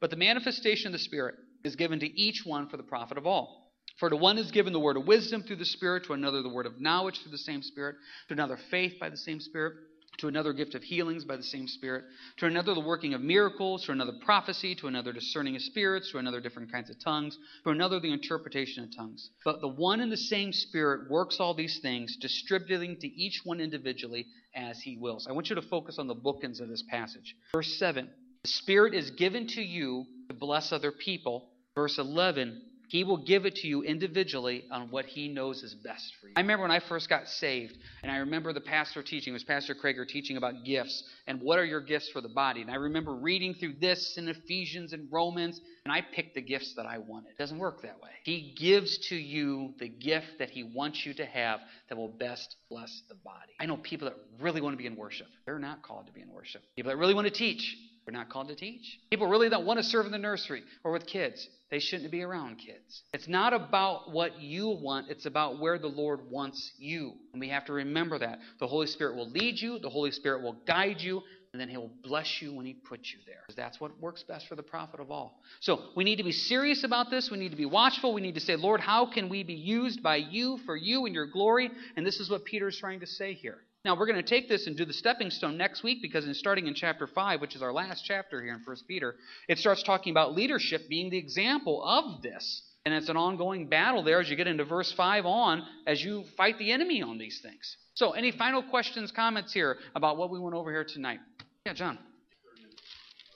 But 0.00 0.10
the 0.10 0.16
manifestation 0.16 0.88
of 0.88 0.94
the 0.94 0.98
Spirit 0.98 1.36
is 1.62 1.76
given 1.76 2.00
to 2.00 2.20
each 2.20 2.42
one 2.44 2.68
for 2.68 2.76
the 2.76 2.82
profit 2.82 3.18
of 3.18 3.26
all. 3.28 3.70
For 4.00 4.10
to 4.10 4.16
one 4.16 4.36
is 4.36 4.50
given 4.50 4.72
the 4.72 4.80
word 4.80 4.96
of 4.96 5.06
wisdom 5.06 5.44
through 5.44 5.58
the 5.58 5.64
Spirit, 5.64 6.06
to 6.06 6.12
another 6.12 6.42
the 6.42 6.48
word 6.48 6.66
of 6.66 6.80
knowledge 6.80 7.20
through 7.22 7.30
the 7.30 7.38
same 7.38 7.62
Spirit, 7.62 7.94
to 8.26 8.34
another 8.34 8.58
faith 8.68 8.94
by 8.98 9.10
the 9.10 9.16
same 9.16 9.38
Spirit 9.38 9.74
to 10.18 10.28
another 10.28 10.52
gift 10.52 10.74
of 10.74 10.82
healings 10.82 11.24
by 11.24 11.36
the 11.36 11.42
same 11.42 11.66
Spirit, 11.66 12.04
to 12.38 12.46
another 12.46 12.74
the 12.74 12.80
working 12.80 13.14
of 13.14 13.20
miracles, 13.20 13.84
to 13.84 13.92
another 13.92 14.12
prophecy, 14.24 14.74
to 14.76 14.86
another 14.86 15.12
discerning 15.12 15.56
of 15.56 15.62
spirits, 15.62 16.10
to 16.12 16.18
another 16.18 16.40
different 16.40 16.70
kinds 16.70 16.90
of 16.90 16.96
tongues, 17.02 17.38
to 17.64 17.70
another 17.70 17.98
the 17.98 18.12
interpretation 18.12 18.84
of 18.84 18.94
tongues. 18.94 19.30
But 19.44 19.60
the 19.60 19.68
one 19.68 20.00
and 20.00 20.12
the 20.12 20.16
same 20.16 20.52
Spirit 20.52 21.10
works 21.10 21.38
all 21.40 21.54
these 21.54 21.80
things, 21.80 22.16
distributing 22.20 22.96
to 23.00 23.08
each 23.08 23.40
one 23.44 23.60
individually 23.60 24.26
as 24.54 24.80
he 24.80 24.96
wills. 24.96 25.26
I 25.28 25.32
want 25.32 25.48
you 25.48 25.56
to 25.56 25.62
focus 25.62 25.98
on 25.98 26.06
the 26.06 26.14
bookends 26.14 26.60
of 26.60 26.68
this 26.68 26.84
passage. 26.88 27.36
Verse 27.52 27.78
7 27.78 28.08
The 28.42 28.48
Spirit 28.48 28.94
is 28.94 29.10
given 29.10 29.46
to 29.48 29.62
you 29.62 30.06
to 30.28 30.34
bless 30.34 30.72
other 30.72 30.92
people. 30.92 31.48
Verse 31.74 31.98
11 31.98 32.60
he 32.92 33.04
will 33.04 33.16
give 33.16 33.46
it 33.46 33.54
to 33.56 33.66
you 33.66 33.82
individually 33.82 34.64
on 34.70 34.90
what 34.90 35.06
He 35.06 35.26
knows 35.26 35.62
is 35.62 35.74
best 35.74 36.14
for 36.20 36.26
you. 36.26 36.34
I 36.36 36.40
remember 36.40 36.64
when 36.64 36.70
I 36.70 36.78
first 36.78 37.08
got 37.08 37.26
saved, 37.26 37.78
and 38.02 38.12
I 38.12 38.16
remember 38.16 38.52
the 38.52 38.60
pastor 38.60 39.02
teaching, 39.02 39.32
it 39.32 39.32
was 39.32 39.44
Pastor 39.44 39.74
Krager 39.74 40.06
teaching 40.06 40.36
about 40.36 40.62
gifts 40.66 41.02
and 41.26 41.40
what 41.40 41.58
are 41.58 41.64
your 41.64 41.80
gifts 41.80 42.10
for 42.10 42.20
the 42.20 42.28
body. 42.28 42.60
And 42.60 42.70
I 42.70 42.74
remember 42.74 43.14
reading 43.14 43.54
through 43.54 43.76
this 43.80 44.18
in 44.18 44.28
Ephesians 44.28 44.92
and 44.92 45.08
Romans, 45.10 45.58
and 45.86 45.92
I 45.92 46.02
picked 46.02 46.34
the 46.34 46.42
gifts 46.42 46.74
that 46.74 46.84
I 46.84 46.98
wanted. 46.98 47.30
It 47.30 47.38
doesn't 47.38 47.58
work 47.58 47.80
that 47.80 47.98
way. 48.02 48.10
He 48.24 48.54
gives 48.58 48.98
to 49.08 49.16
you 49.16 49.72
the 49.78 49.88
gift 49.88 50.38
that 50.38 50.50
He 50.50 50.62
wants 50.62 51.06
you 51.06 51.14
to 51.14 51.24
have 51.24 51.60
that 51.88 51.96
will 51.96 52.08
best 52.08 52.56
bless 52.68 53.04
the 53.08 53.14
body. 53.14 53.54
I 53.58 53.64
know 53.64 53.78
people 53.78 54.10
that 54.10 54.18
really 54.38 54.60
want 54.60 54.74
to 54.74 54.78
be 54.78 54.86
in 54.86 54.96
worship, 54.96 55.28
they're 55.46 55.58
not 55.58 55.82
called 55.82 56.08
to 56.08 56.12
be 56.12 56.20
in 56.20 56.30
worship. 56.30 56.60
People 56.76 56.90
that 56.90 56.98
really 56.98 57.14
want 57.14 57.26
to 57.26 57.32
teach, 57.32 57.74
we're 58.06 58.12
not 58.12 58.28
called 58.30 58.48
to 58.48 58.54
teach. 58.54 58.98
People 59.10 59.28
really 59.28 59.48
don't 59.48 59.64
want 59.64 59.78
to 59.78 59.84
serve 59.84 60.06
in 60.06 60.12
the 60.12 60.18
nursery 60.18 60.62
or 60.82 60.92
with 60.92 61.06
kids. 61.06 61.48
They 61.70 61.78
shouldn't 61.78 62.10
be 62.10 62.22
around 62.22 62.56
kids. 62.56 63.02
It's 63.14 63.28
not 63.28 63.52
about 63.52 64.10
what 64.10 64.40
you 64.40 64.68
want, 64.68 65.08
it's 65.08 65.24
about 65.24 65.60
where 65.60 65.78
the 65.78 65.86
Lord 65.86 66.20
wants 66.30 66.72
you. 66.78 67.14
And 67.32 67.40
we 67.40 67.48
have 67.48 67.64
to 67.66 67.72
remember 67.72 68.18
that. 68.18 68.40
The 68.58 68.66
Holy 68.66 68.86
Spirit 68.86 69.16
will 69.16 69.30
lead 69.30 69.60
you, 69.60 69.78
the 69.78 69.88
Holy 69.88 70.10
Spirit 70.10 70.42
will 70.42 70.56
guide 70.66 71.00
you, 71.00 71.22
and 71.52 71.60
then 71.60 71.68
He'll 71.68 71.90
bless 72.02 72.42
you 72.42 72.52
when 72.54 72.66
He 72.66 72.74
puts 72.74 73.12
you 73.12 73.20
there. 73.26 73.44
That's 73.56 73.80
what 73.80 73.98
works 74.00 74.22
best 74.22 74.48
for 74.48 74.56
the 74.56 74.62
profit 74.62 75.00
of 75.00 75.10
all. 75.10 75.40
So 75.60 75.80
we 75.94 76.02
need 76.02 76.16
to 76.16 76.24
be 76.24 76.32
serious 76.32 76.82
about 76.82 77.10
this. 77.10 77.30
We 77.30 77.38
need 77.38 77.50
to 77.50 77.56
be 77.56 77.66
watchful. 77.66 78.12
We 78.12 78.20
need 78.20 78.34
to 78.34 78.40
say, 78.40 78.56
Lord, 78.56 78.80
how 78.80 79.06
can 79.06 79.28
we 79.28 79.42
be 79.42 79.54
used 79.54 80.02
by 80.02 80.16
you 80.16 80.58
for 80.66 80.76
you 80.76 81.06
and 81.06 81.14
your 81.14 81.26
glory? 81.26 81.70
And 81.96 82.06
this 82.06 82.20
is 82.20 82.28
what 82.28 82.44
Peter 82.44 82.68
is 82.68 82.76
trying 82.78 83.00
to 83.00 83.06
say 83.06 83.34
here. 83.34 83.58
Now, 83.84 83.96
we're 83.96 84.06
going 84.06 84.22
to 84.22 84.22
take 84.22 84.48
this 84.48 84.68
and 84.68 84.76
do 84.76 84.84
the 84.84 84.92
stepping 84.92 85.30
stone 85.30 85.56
next 85.56 85.82
week 85.82 86.02
because 86.02 86.26
in 86.26 86.34
starting 86.34 86.68
in 86.68 86.74
chapter 86.74 87.08
5, 87.08 87.40
which 87.40 87.56
is 87.56 87.62
our 87.62 87.72
last 87.72 88.04
chapter 88.04 88.40
here 88.40 88.54
in 88.54 88.60
1 88.64 88.76
Peter, 88.86 89.16
it 89.48 89.58
starts 89.58 89.82
talking 89.82 90.12
about 90.12 90.34
leadership 90.34 90.88
being 90.88 91.10
the 91.10 91.18
example 91.18 91.82
of 91.84 92.22
this. 92.22 92.62
And 92.84 92.94
it's 92.94 93.08
an 93.08 93.16
ongoing 93.16 93.68
battle 93.68 94.02
there 94.02 94.20
as 94.20 94.30
you 94.30 94.36
get 94.36 94.46
into 94.46 94.64
verse 94.64 94.92
5 94.92 95.26
on 95.26 95.64
as 95.86 96.02
you 96.02 96.24
fight 96.36 96.58
the 96.58 96.70
enemy 96.70 97.02
on 97.02 97.18
these 97.18 97.40
things. 97.40 97.76
So, 97.94 98.12
any 98.12 98.30
final 98.30 98.62
questions, 98.62 99.12
comments 99.12 99.52
here 99.52 99.76
about 99.94 100.16
what 100.16 100.30
we 100.30 100.38
went 100.38 100.54
over 100.54 100.70
here 100.70 100.84
tonight? 100.84 101.20
Yeah, 101.66 101.74
John. 101.74 101.98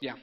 Yeah. 0.00 0.14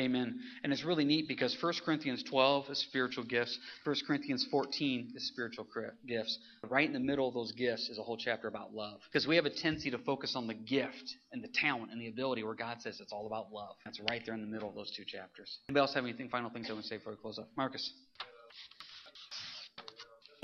Amen. 0.00 0.40
And 0.64 0.72
it's 0.72 0.84
really 0.84 1.04
neat 1.04 1.28
because 1.28 1.56
1 1.60 1.74
Corinthians 1.84 2.24
12 2.24 2.70
is 2.70 2.78
spiritual 2.78 3.22
gifts, 3.22 3.56
1 3.84 3.96
Corinthians 4.06 4.44
14 4.50 5.12
is 5.14 5.28
spiritual 5.28 5.66
gifts. 6.06 6.36
Right 6.68 6.86
in 6.86 6.92
the 6.92 6.98
middle 6.98 7.28
of 7.28 7.34
those 7.34 7.52
gifts 7.52 7.88
is 7.88 7.98
a 7.98 8.02
whole 8.02 8.16
chapter 8.16 8.48
about 8.48 8.74
love. 8.74 9.00
Because 9.12 9.28
we 9.28 9.36
have 9.36 9.44
a 9.44 9.50
tendency 9.50 9.92
to 9.92 9.98
focus 9.98 10.34
on 10.34 10.48
the 10.48 10.54
gift 10.54 11.14
and 11.32 11.44
the 11.44 11.48
talent 11.54 11.92
and 11.92 12.00
the 12.00 12.08
ability 12.08 12.42
where 12.42 12.54
God 12.54 12.80
says 12.80 12.98
it's 13.00 13.12
all 13.12 13.26
about 13.26 13.52
love. 13.52 13.76
That's 13.84 14.00
right 14.10 14.20
there 14.26 14.34
in 14.34 14.40
the 14.40 14.48
middle 14.48 14.68
of 14.68 14.74
those 14.74 14.92
two 14.96 15.04
chapters. 15.04 15.58
Anybody 15.68 15.82
else 15.82 15.94
have 15.94 16.04
anything, 16.04 16.28
final 16.28 16.50
things 16.50 16.66
I 16.68 16.72
want 16.72 16.84
to 16.84 16.88
say 16.88 16.96
before 16.96 17.12
we 17.12 17.18
close 17.18 17.38
up? 17.38 17.48
Marcus. 17.56 17.92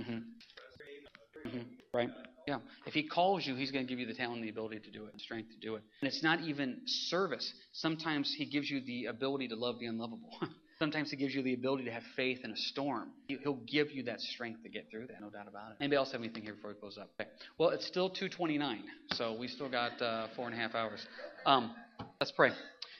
Mm-hmm. 0.00 1.48
Mm-hmm. 1.48 1.58
Right? 1.92 2.10
Yeah. 2.50 2.58
If 2.84 2.94
he 2.94 3.04
calls 3.04 3.46
you, 3.46 3.54
he's 3.54 3.70
going 3.70 3.86
to 3.86 3.88
give 3.88 4.00
you 4.00 4.06
the 4.06 4.14
talent 4.14 4.38
and 4.38 4.44
the 4.44 4.48
ability 4.48 4.80
to 4.80 4.90
do 4.90 5.04
it, 5.04 5.12
and 5.12 5.20
strength 5.20 5.50
to 5.50 5.56
do 5.64 5.76
it. 5.76 5.82
And 6.00 6.08
it's 6.08 6.20
not 6.20 6.40
even 6.40 6.80
service. 6.84 7.54
Sometimes 7.72 8.34
he 8.36 8.44
gives 8.44 8.68
you 8.68 8.80
the 8.84 9.04
ability 9.04 9.46
to 9.48 9.54
love 9.54 9.78
the 9.78 9.86
unlovable. 9.86 10.30
Sometimes 10.80 11.12
he 11.12 11.16
gives 11.16 11.32
you 11.32 11.44
the 11.44 11.54
ability 11.54 11.84
to 11.84 11.92
have 11.92 12.02
faith 12.16 12.40
in 12.42 12.50
a 12.50 12.56
storm. 12.56 13.10
He'll 13.28 13.62
give 13.70 13.92
you 13.92 14.02
that 14.04 14.20
strength 14.20 14.64
to 14.64 14.68
get 14.68 14.90
through 14.90 15.06
that, 15.08 15.20
no 15.20 15.30
doubt 15.30 15.46
about 15.46 15.70
it. 15.70 15.76
Anybody 15.78 15.96
else 15.96 16.10
have 16.10 16.22
anything 16.22 16.42
here 16.42 16.54
before 16.54 16.70
we 16.70 16.76
close 16.80 16.98
up? 16.98 17.10
Okay. 17.20 17.30
Well, 17.56 17.68
it's 17.68 17.86
still 17.86 18.10
2:29, 18.10 18.80
so 19.12 19.36
we 19.38 19.46
still 19.46 19.70
got 19.70 20.02
uh, 20.02 20.26
four 20.34 20.46
and 20.46 20.54
a 20.54 20.58
half 20.58 20.74
hours. 20.74 21.06
Um, 21.46 21.72
let's 22.18 22.32
pray. 22.32 22.50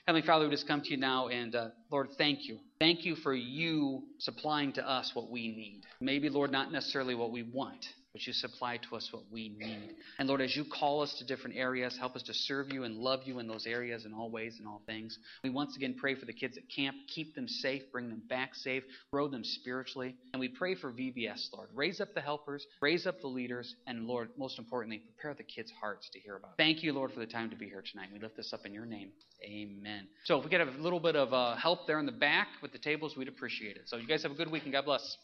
Heavenly 0.07 0.25
Father, 0.25 0.45
we 0.45 0.53
just 0.53 0.69
come 0.69 0.83
to 0.83 0.91
you 0.91 0.97
now, 0.97 1.29
and 1.29 1.57
uh, 1.57 1.69
Lord, 1.91 2.11
thank 2.19 2.45
you. 2.45 2.59
Thank 2.79 3.05
you 3.05 3.17
for 3.17 3.35
you 3.35 4.03
supplying 4.19 4.73
to 4.75 4.89
us 4.89 5.11
what 5.15 5.29
we 5.29 5.49
need. 5.49 5.83
Maybe, 6.01 6.29
Lord, 6.29 6.53
not 6.53 6.71
necessarily 6.71 7.17
what 7.17 7.33
we 7.33 7.43
want 7.43 7.85
but 8.13 8.27
you 8.27 8.33
supply 8.33 8.77
to 8.77 8.97
us 8.97 9.09
what 9.13 9.23
we 9.31 9.49
need. 9.49 9.95
And 10.19 10.29
Lord, 10.29 10.41
as 10.41 10.57
you 10.57 10.65
call 10.65 11.03
us 11.03 11.15
to 11.19 11.25
different 11.25 11.57
areas, 11.57 11.97
help 11.99 12.17
us 12.17 12.23
to 12.25 12.35
serve 12.35 12.73
you 12.73 12.85
and 12.85 12.97
love 12.97 13.21
you 13.25 13.39
in 13.39 13.47
those 13.47 13.67
areas 13.67 14.05
in 14.05 14.13
all 14.13 14.31
ways 14.31 14.57
and 14.59 14.67
all 14.67 14.83
things. 14.87 15.17
We 15.45 15.51
once 15.51 15.77
again 15.77 15.95
pray 15.99 16.15
for 16.17 16.27
the 16.27 16.33
kids 16.33 16.57
at 16.57 16.65
camp. 16.75 16.97
Keep 17.15 17.35
them 17.35 17.47
safe, 17.47 17.83
bring 17.93 18.09
them 18.09 18.23
back 18.29 18.55
safe, 18.55 18.83
grow 19.13 19.29
them 19.29 19.45
spiritually. 19.45 20.17
And 20.33 20.41
we 20.41 20.49
pray 20.49 20.75
for 20.75 20.91
VBS, 20.91 21.53
Lord. 21.53 21.69
Raise 21.75 22.01
up 22.01 22.15
the 22.15 22.21
helpers, 22.21 22.67
raise 22.81 23.07
up 23.07 23.21
the 23.21 23.29
leaders, 23.29 23.75
and 23.87 24.07
Lord, 24.07 24.31
most 24.37 24.59
importantly, 24.59 24.99
prepare 24.99 25.35
the 25.35 25.45
kids' 25.45 25.73
hearts 25.81 26.09
to 26.13 26.19
hear 26.19 26.37
about 26.37 26.53
it. 26.53 26.57
Thank 26.57 26.83
you, 26.83 26.93
Lord, 26.93 27.13
for 27.13 27.21
the 27.21 27.27
time 27.27 27.51
to 27.51 27.57
be 27.57 27.67
here 27.67 27.85
tonight. 27.93 28.09
We 28.13 28.19
lift 28.19 28.37
this 28.37 28.53
up 28.53 28.67
in 28.67 28.75
your 28.75 28.87
name. 28.87 29.11
Amen. 29.45 30.09
So 30.25 30.39
if 30.39 30.45
we 30.45 30.51
could 30.51 30.61
have 30.61 30.75
a 30.75 30.83
little 30.83 31.01
bit 31.01 31.17
of 31.17 31.33
uh, 31.33 31.57
help 31.57 31.87
there 31.87 32.01
in 32.01 32.07
the 32.07 32.13
back 32.13 32.49
with 32.61 32.73
the 32.73 32.79
tables, 32.79 33.17
we'd 33.17 33.29
appreciate 33.29 33.77
it. 33.77 33.83
So 33.87 33.97
you 33.97 34.07
guys 34.07 34.23
have 34.25 34.33
a 34.33 34.37
good 34.37 34.51
week 34.51 34.65
and 34.65 34.73
God 34.73 34.85
bless. 34.85 35.17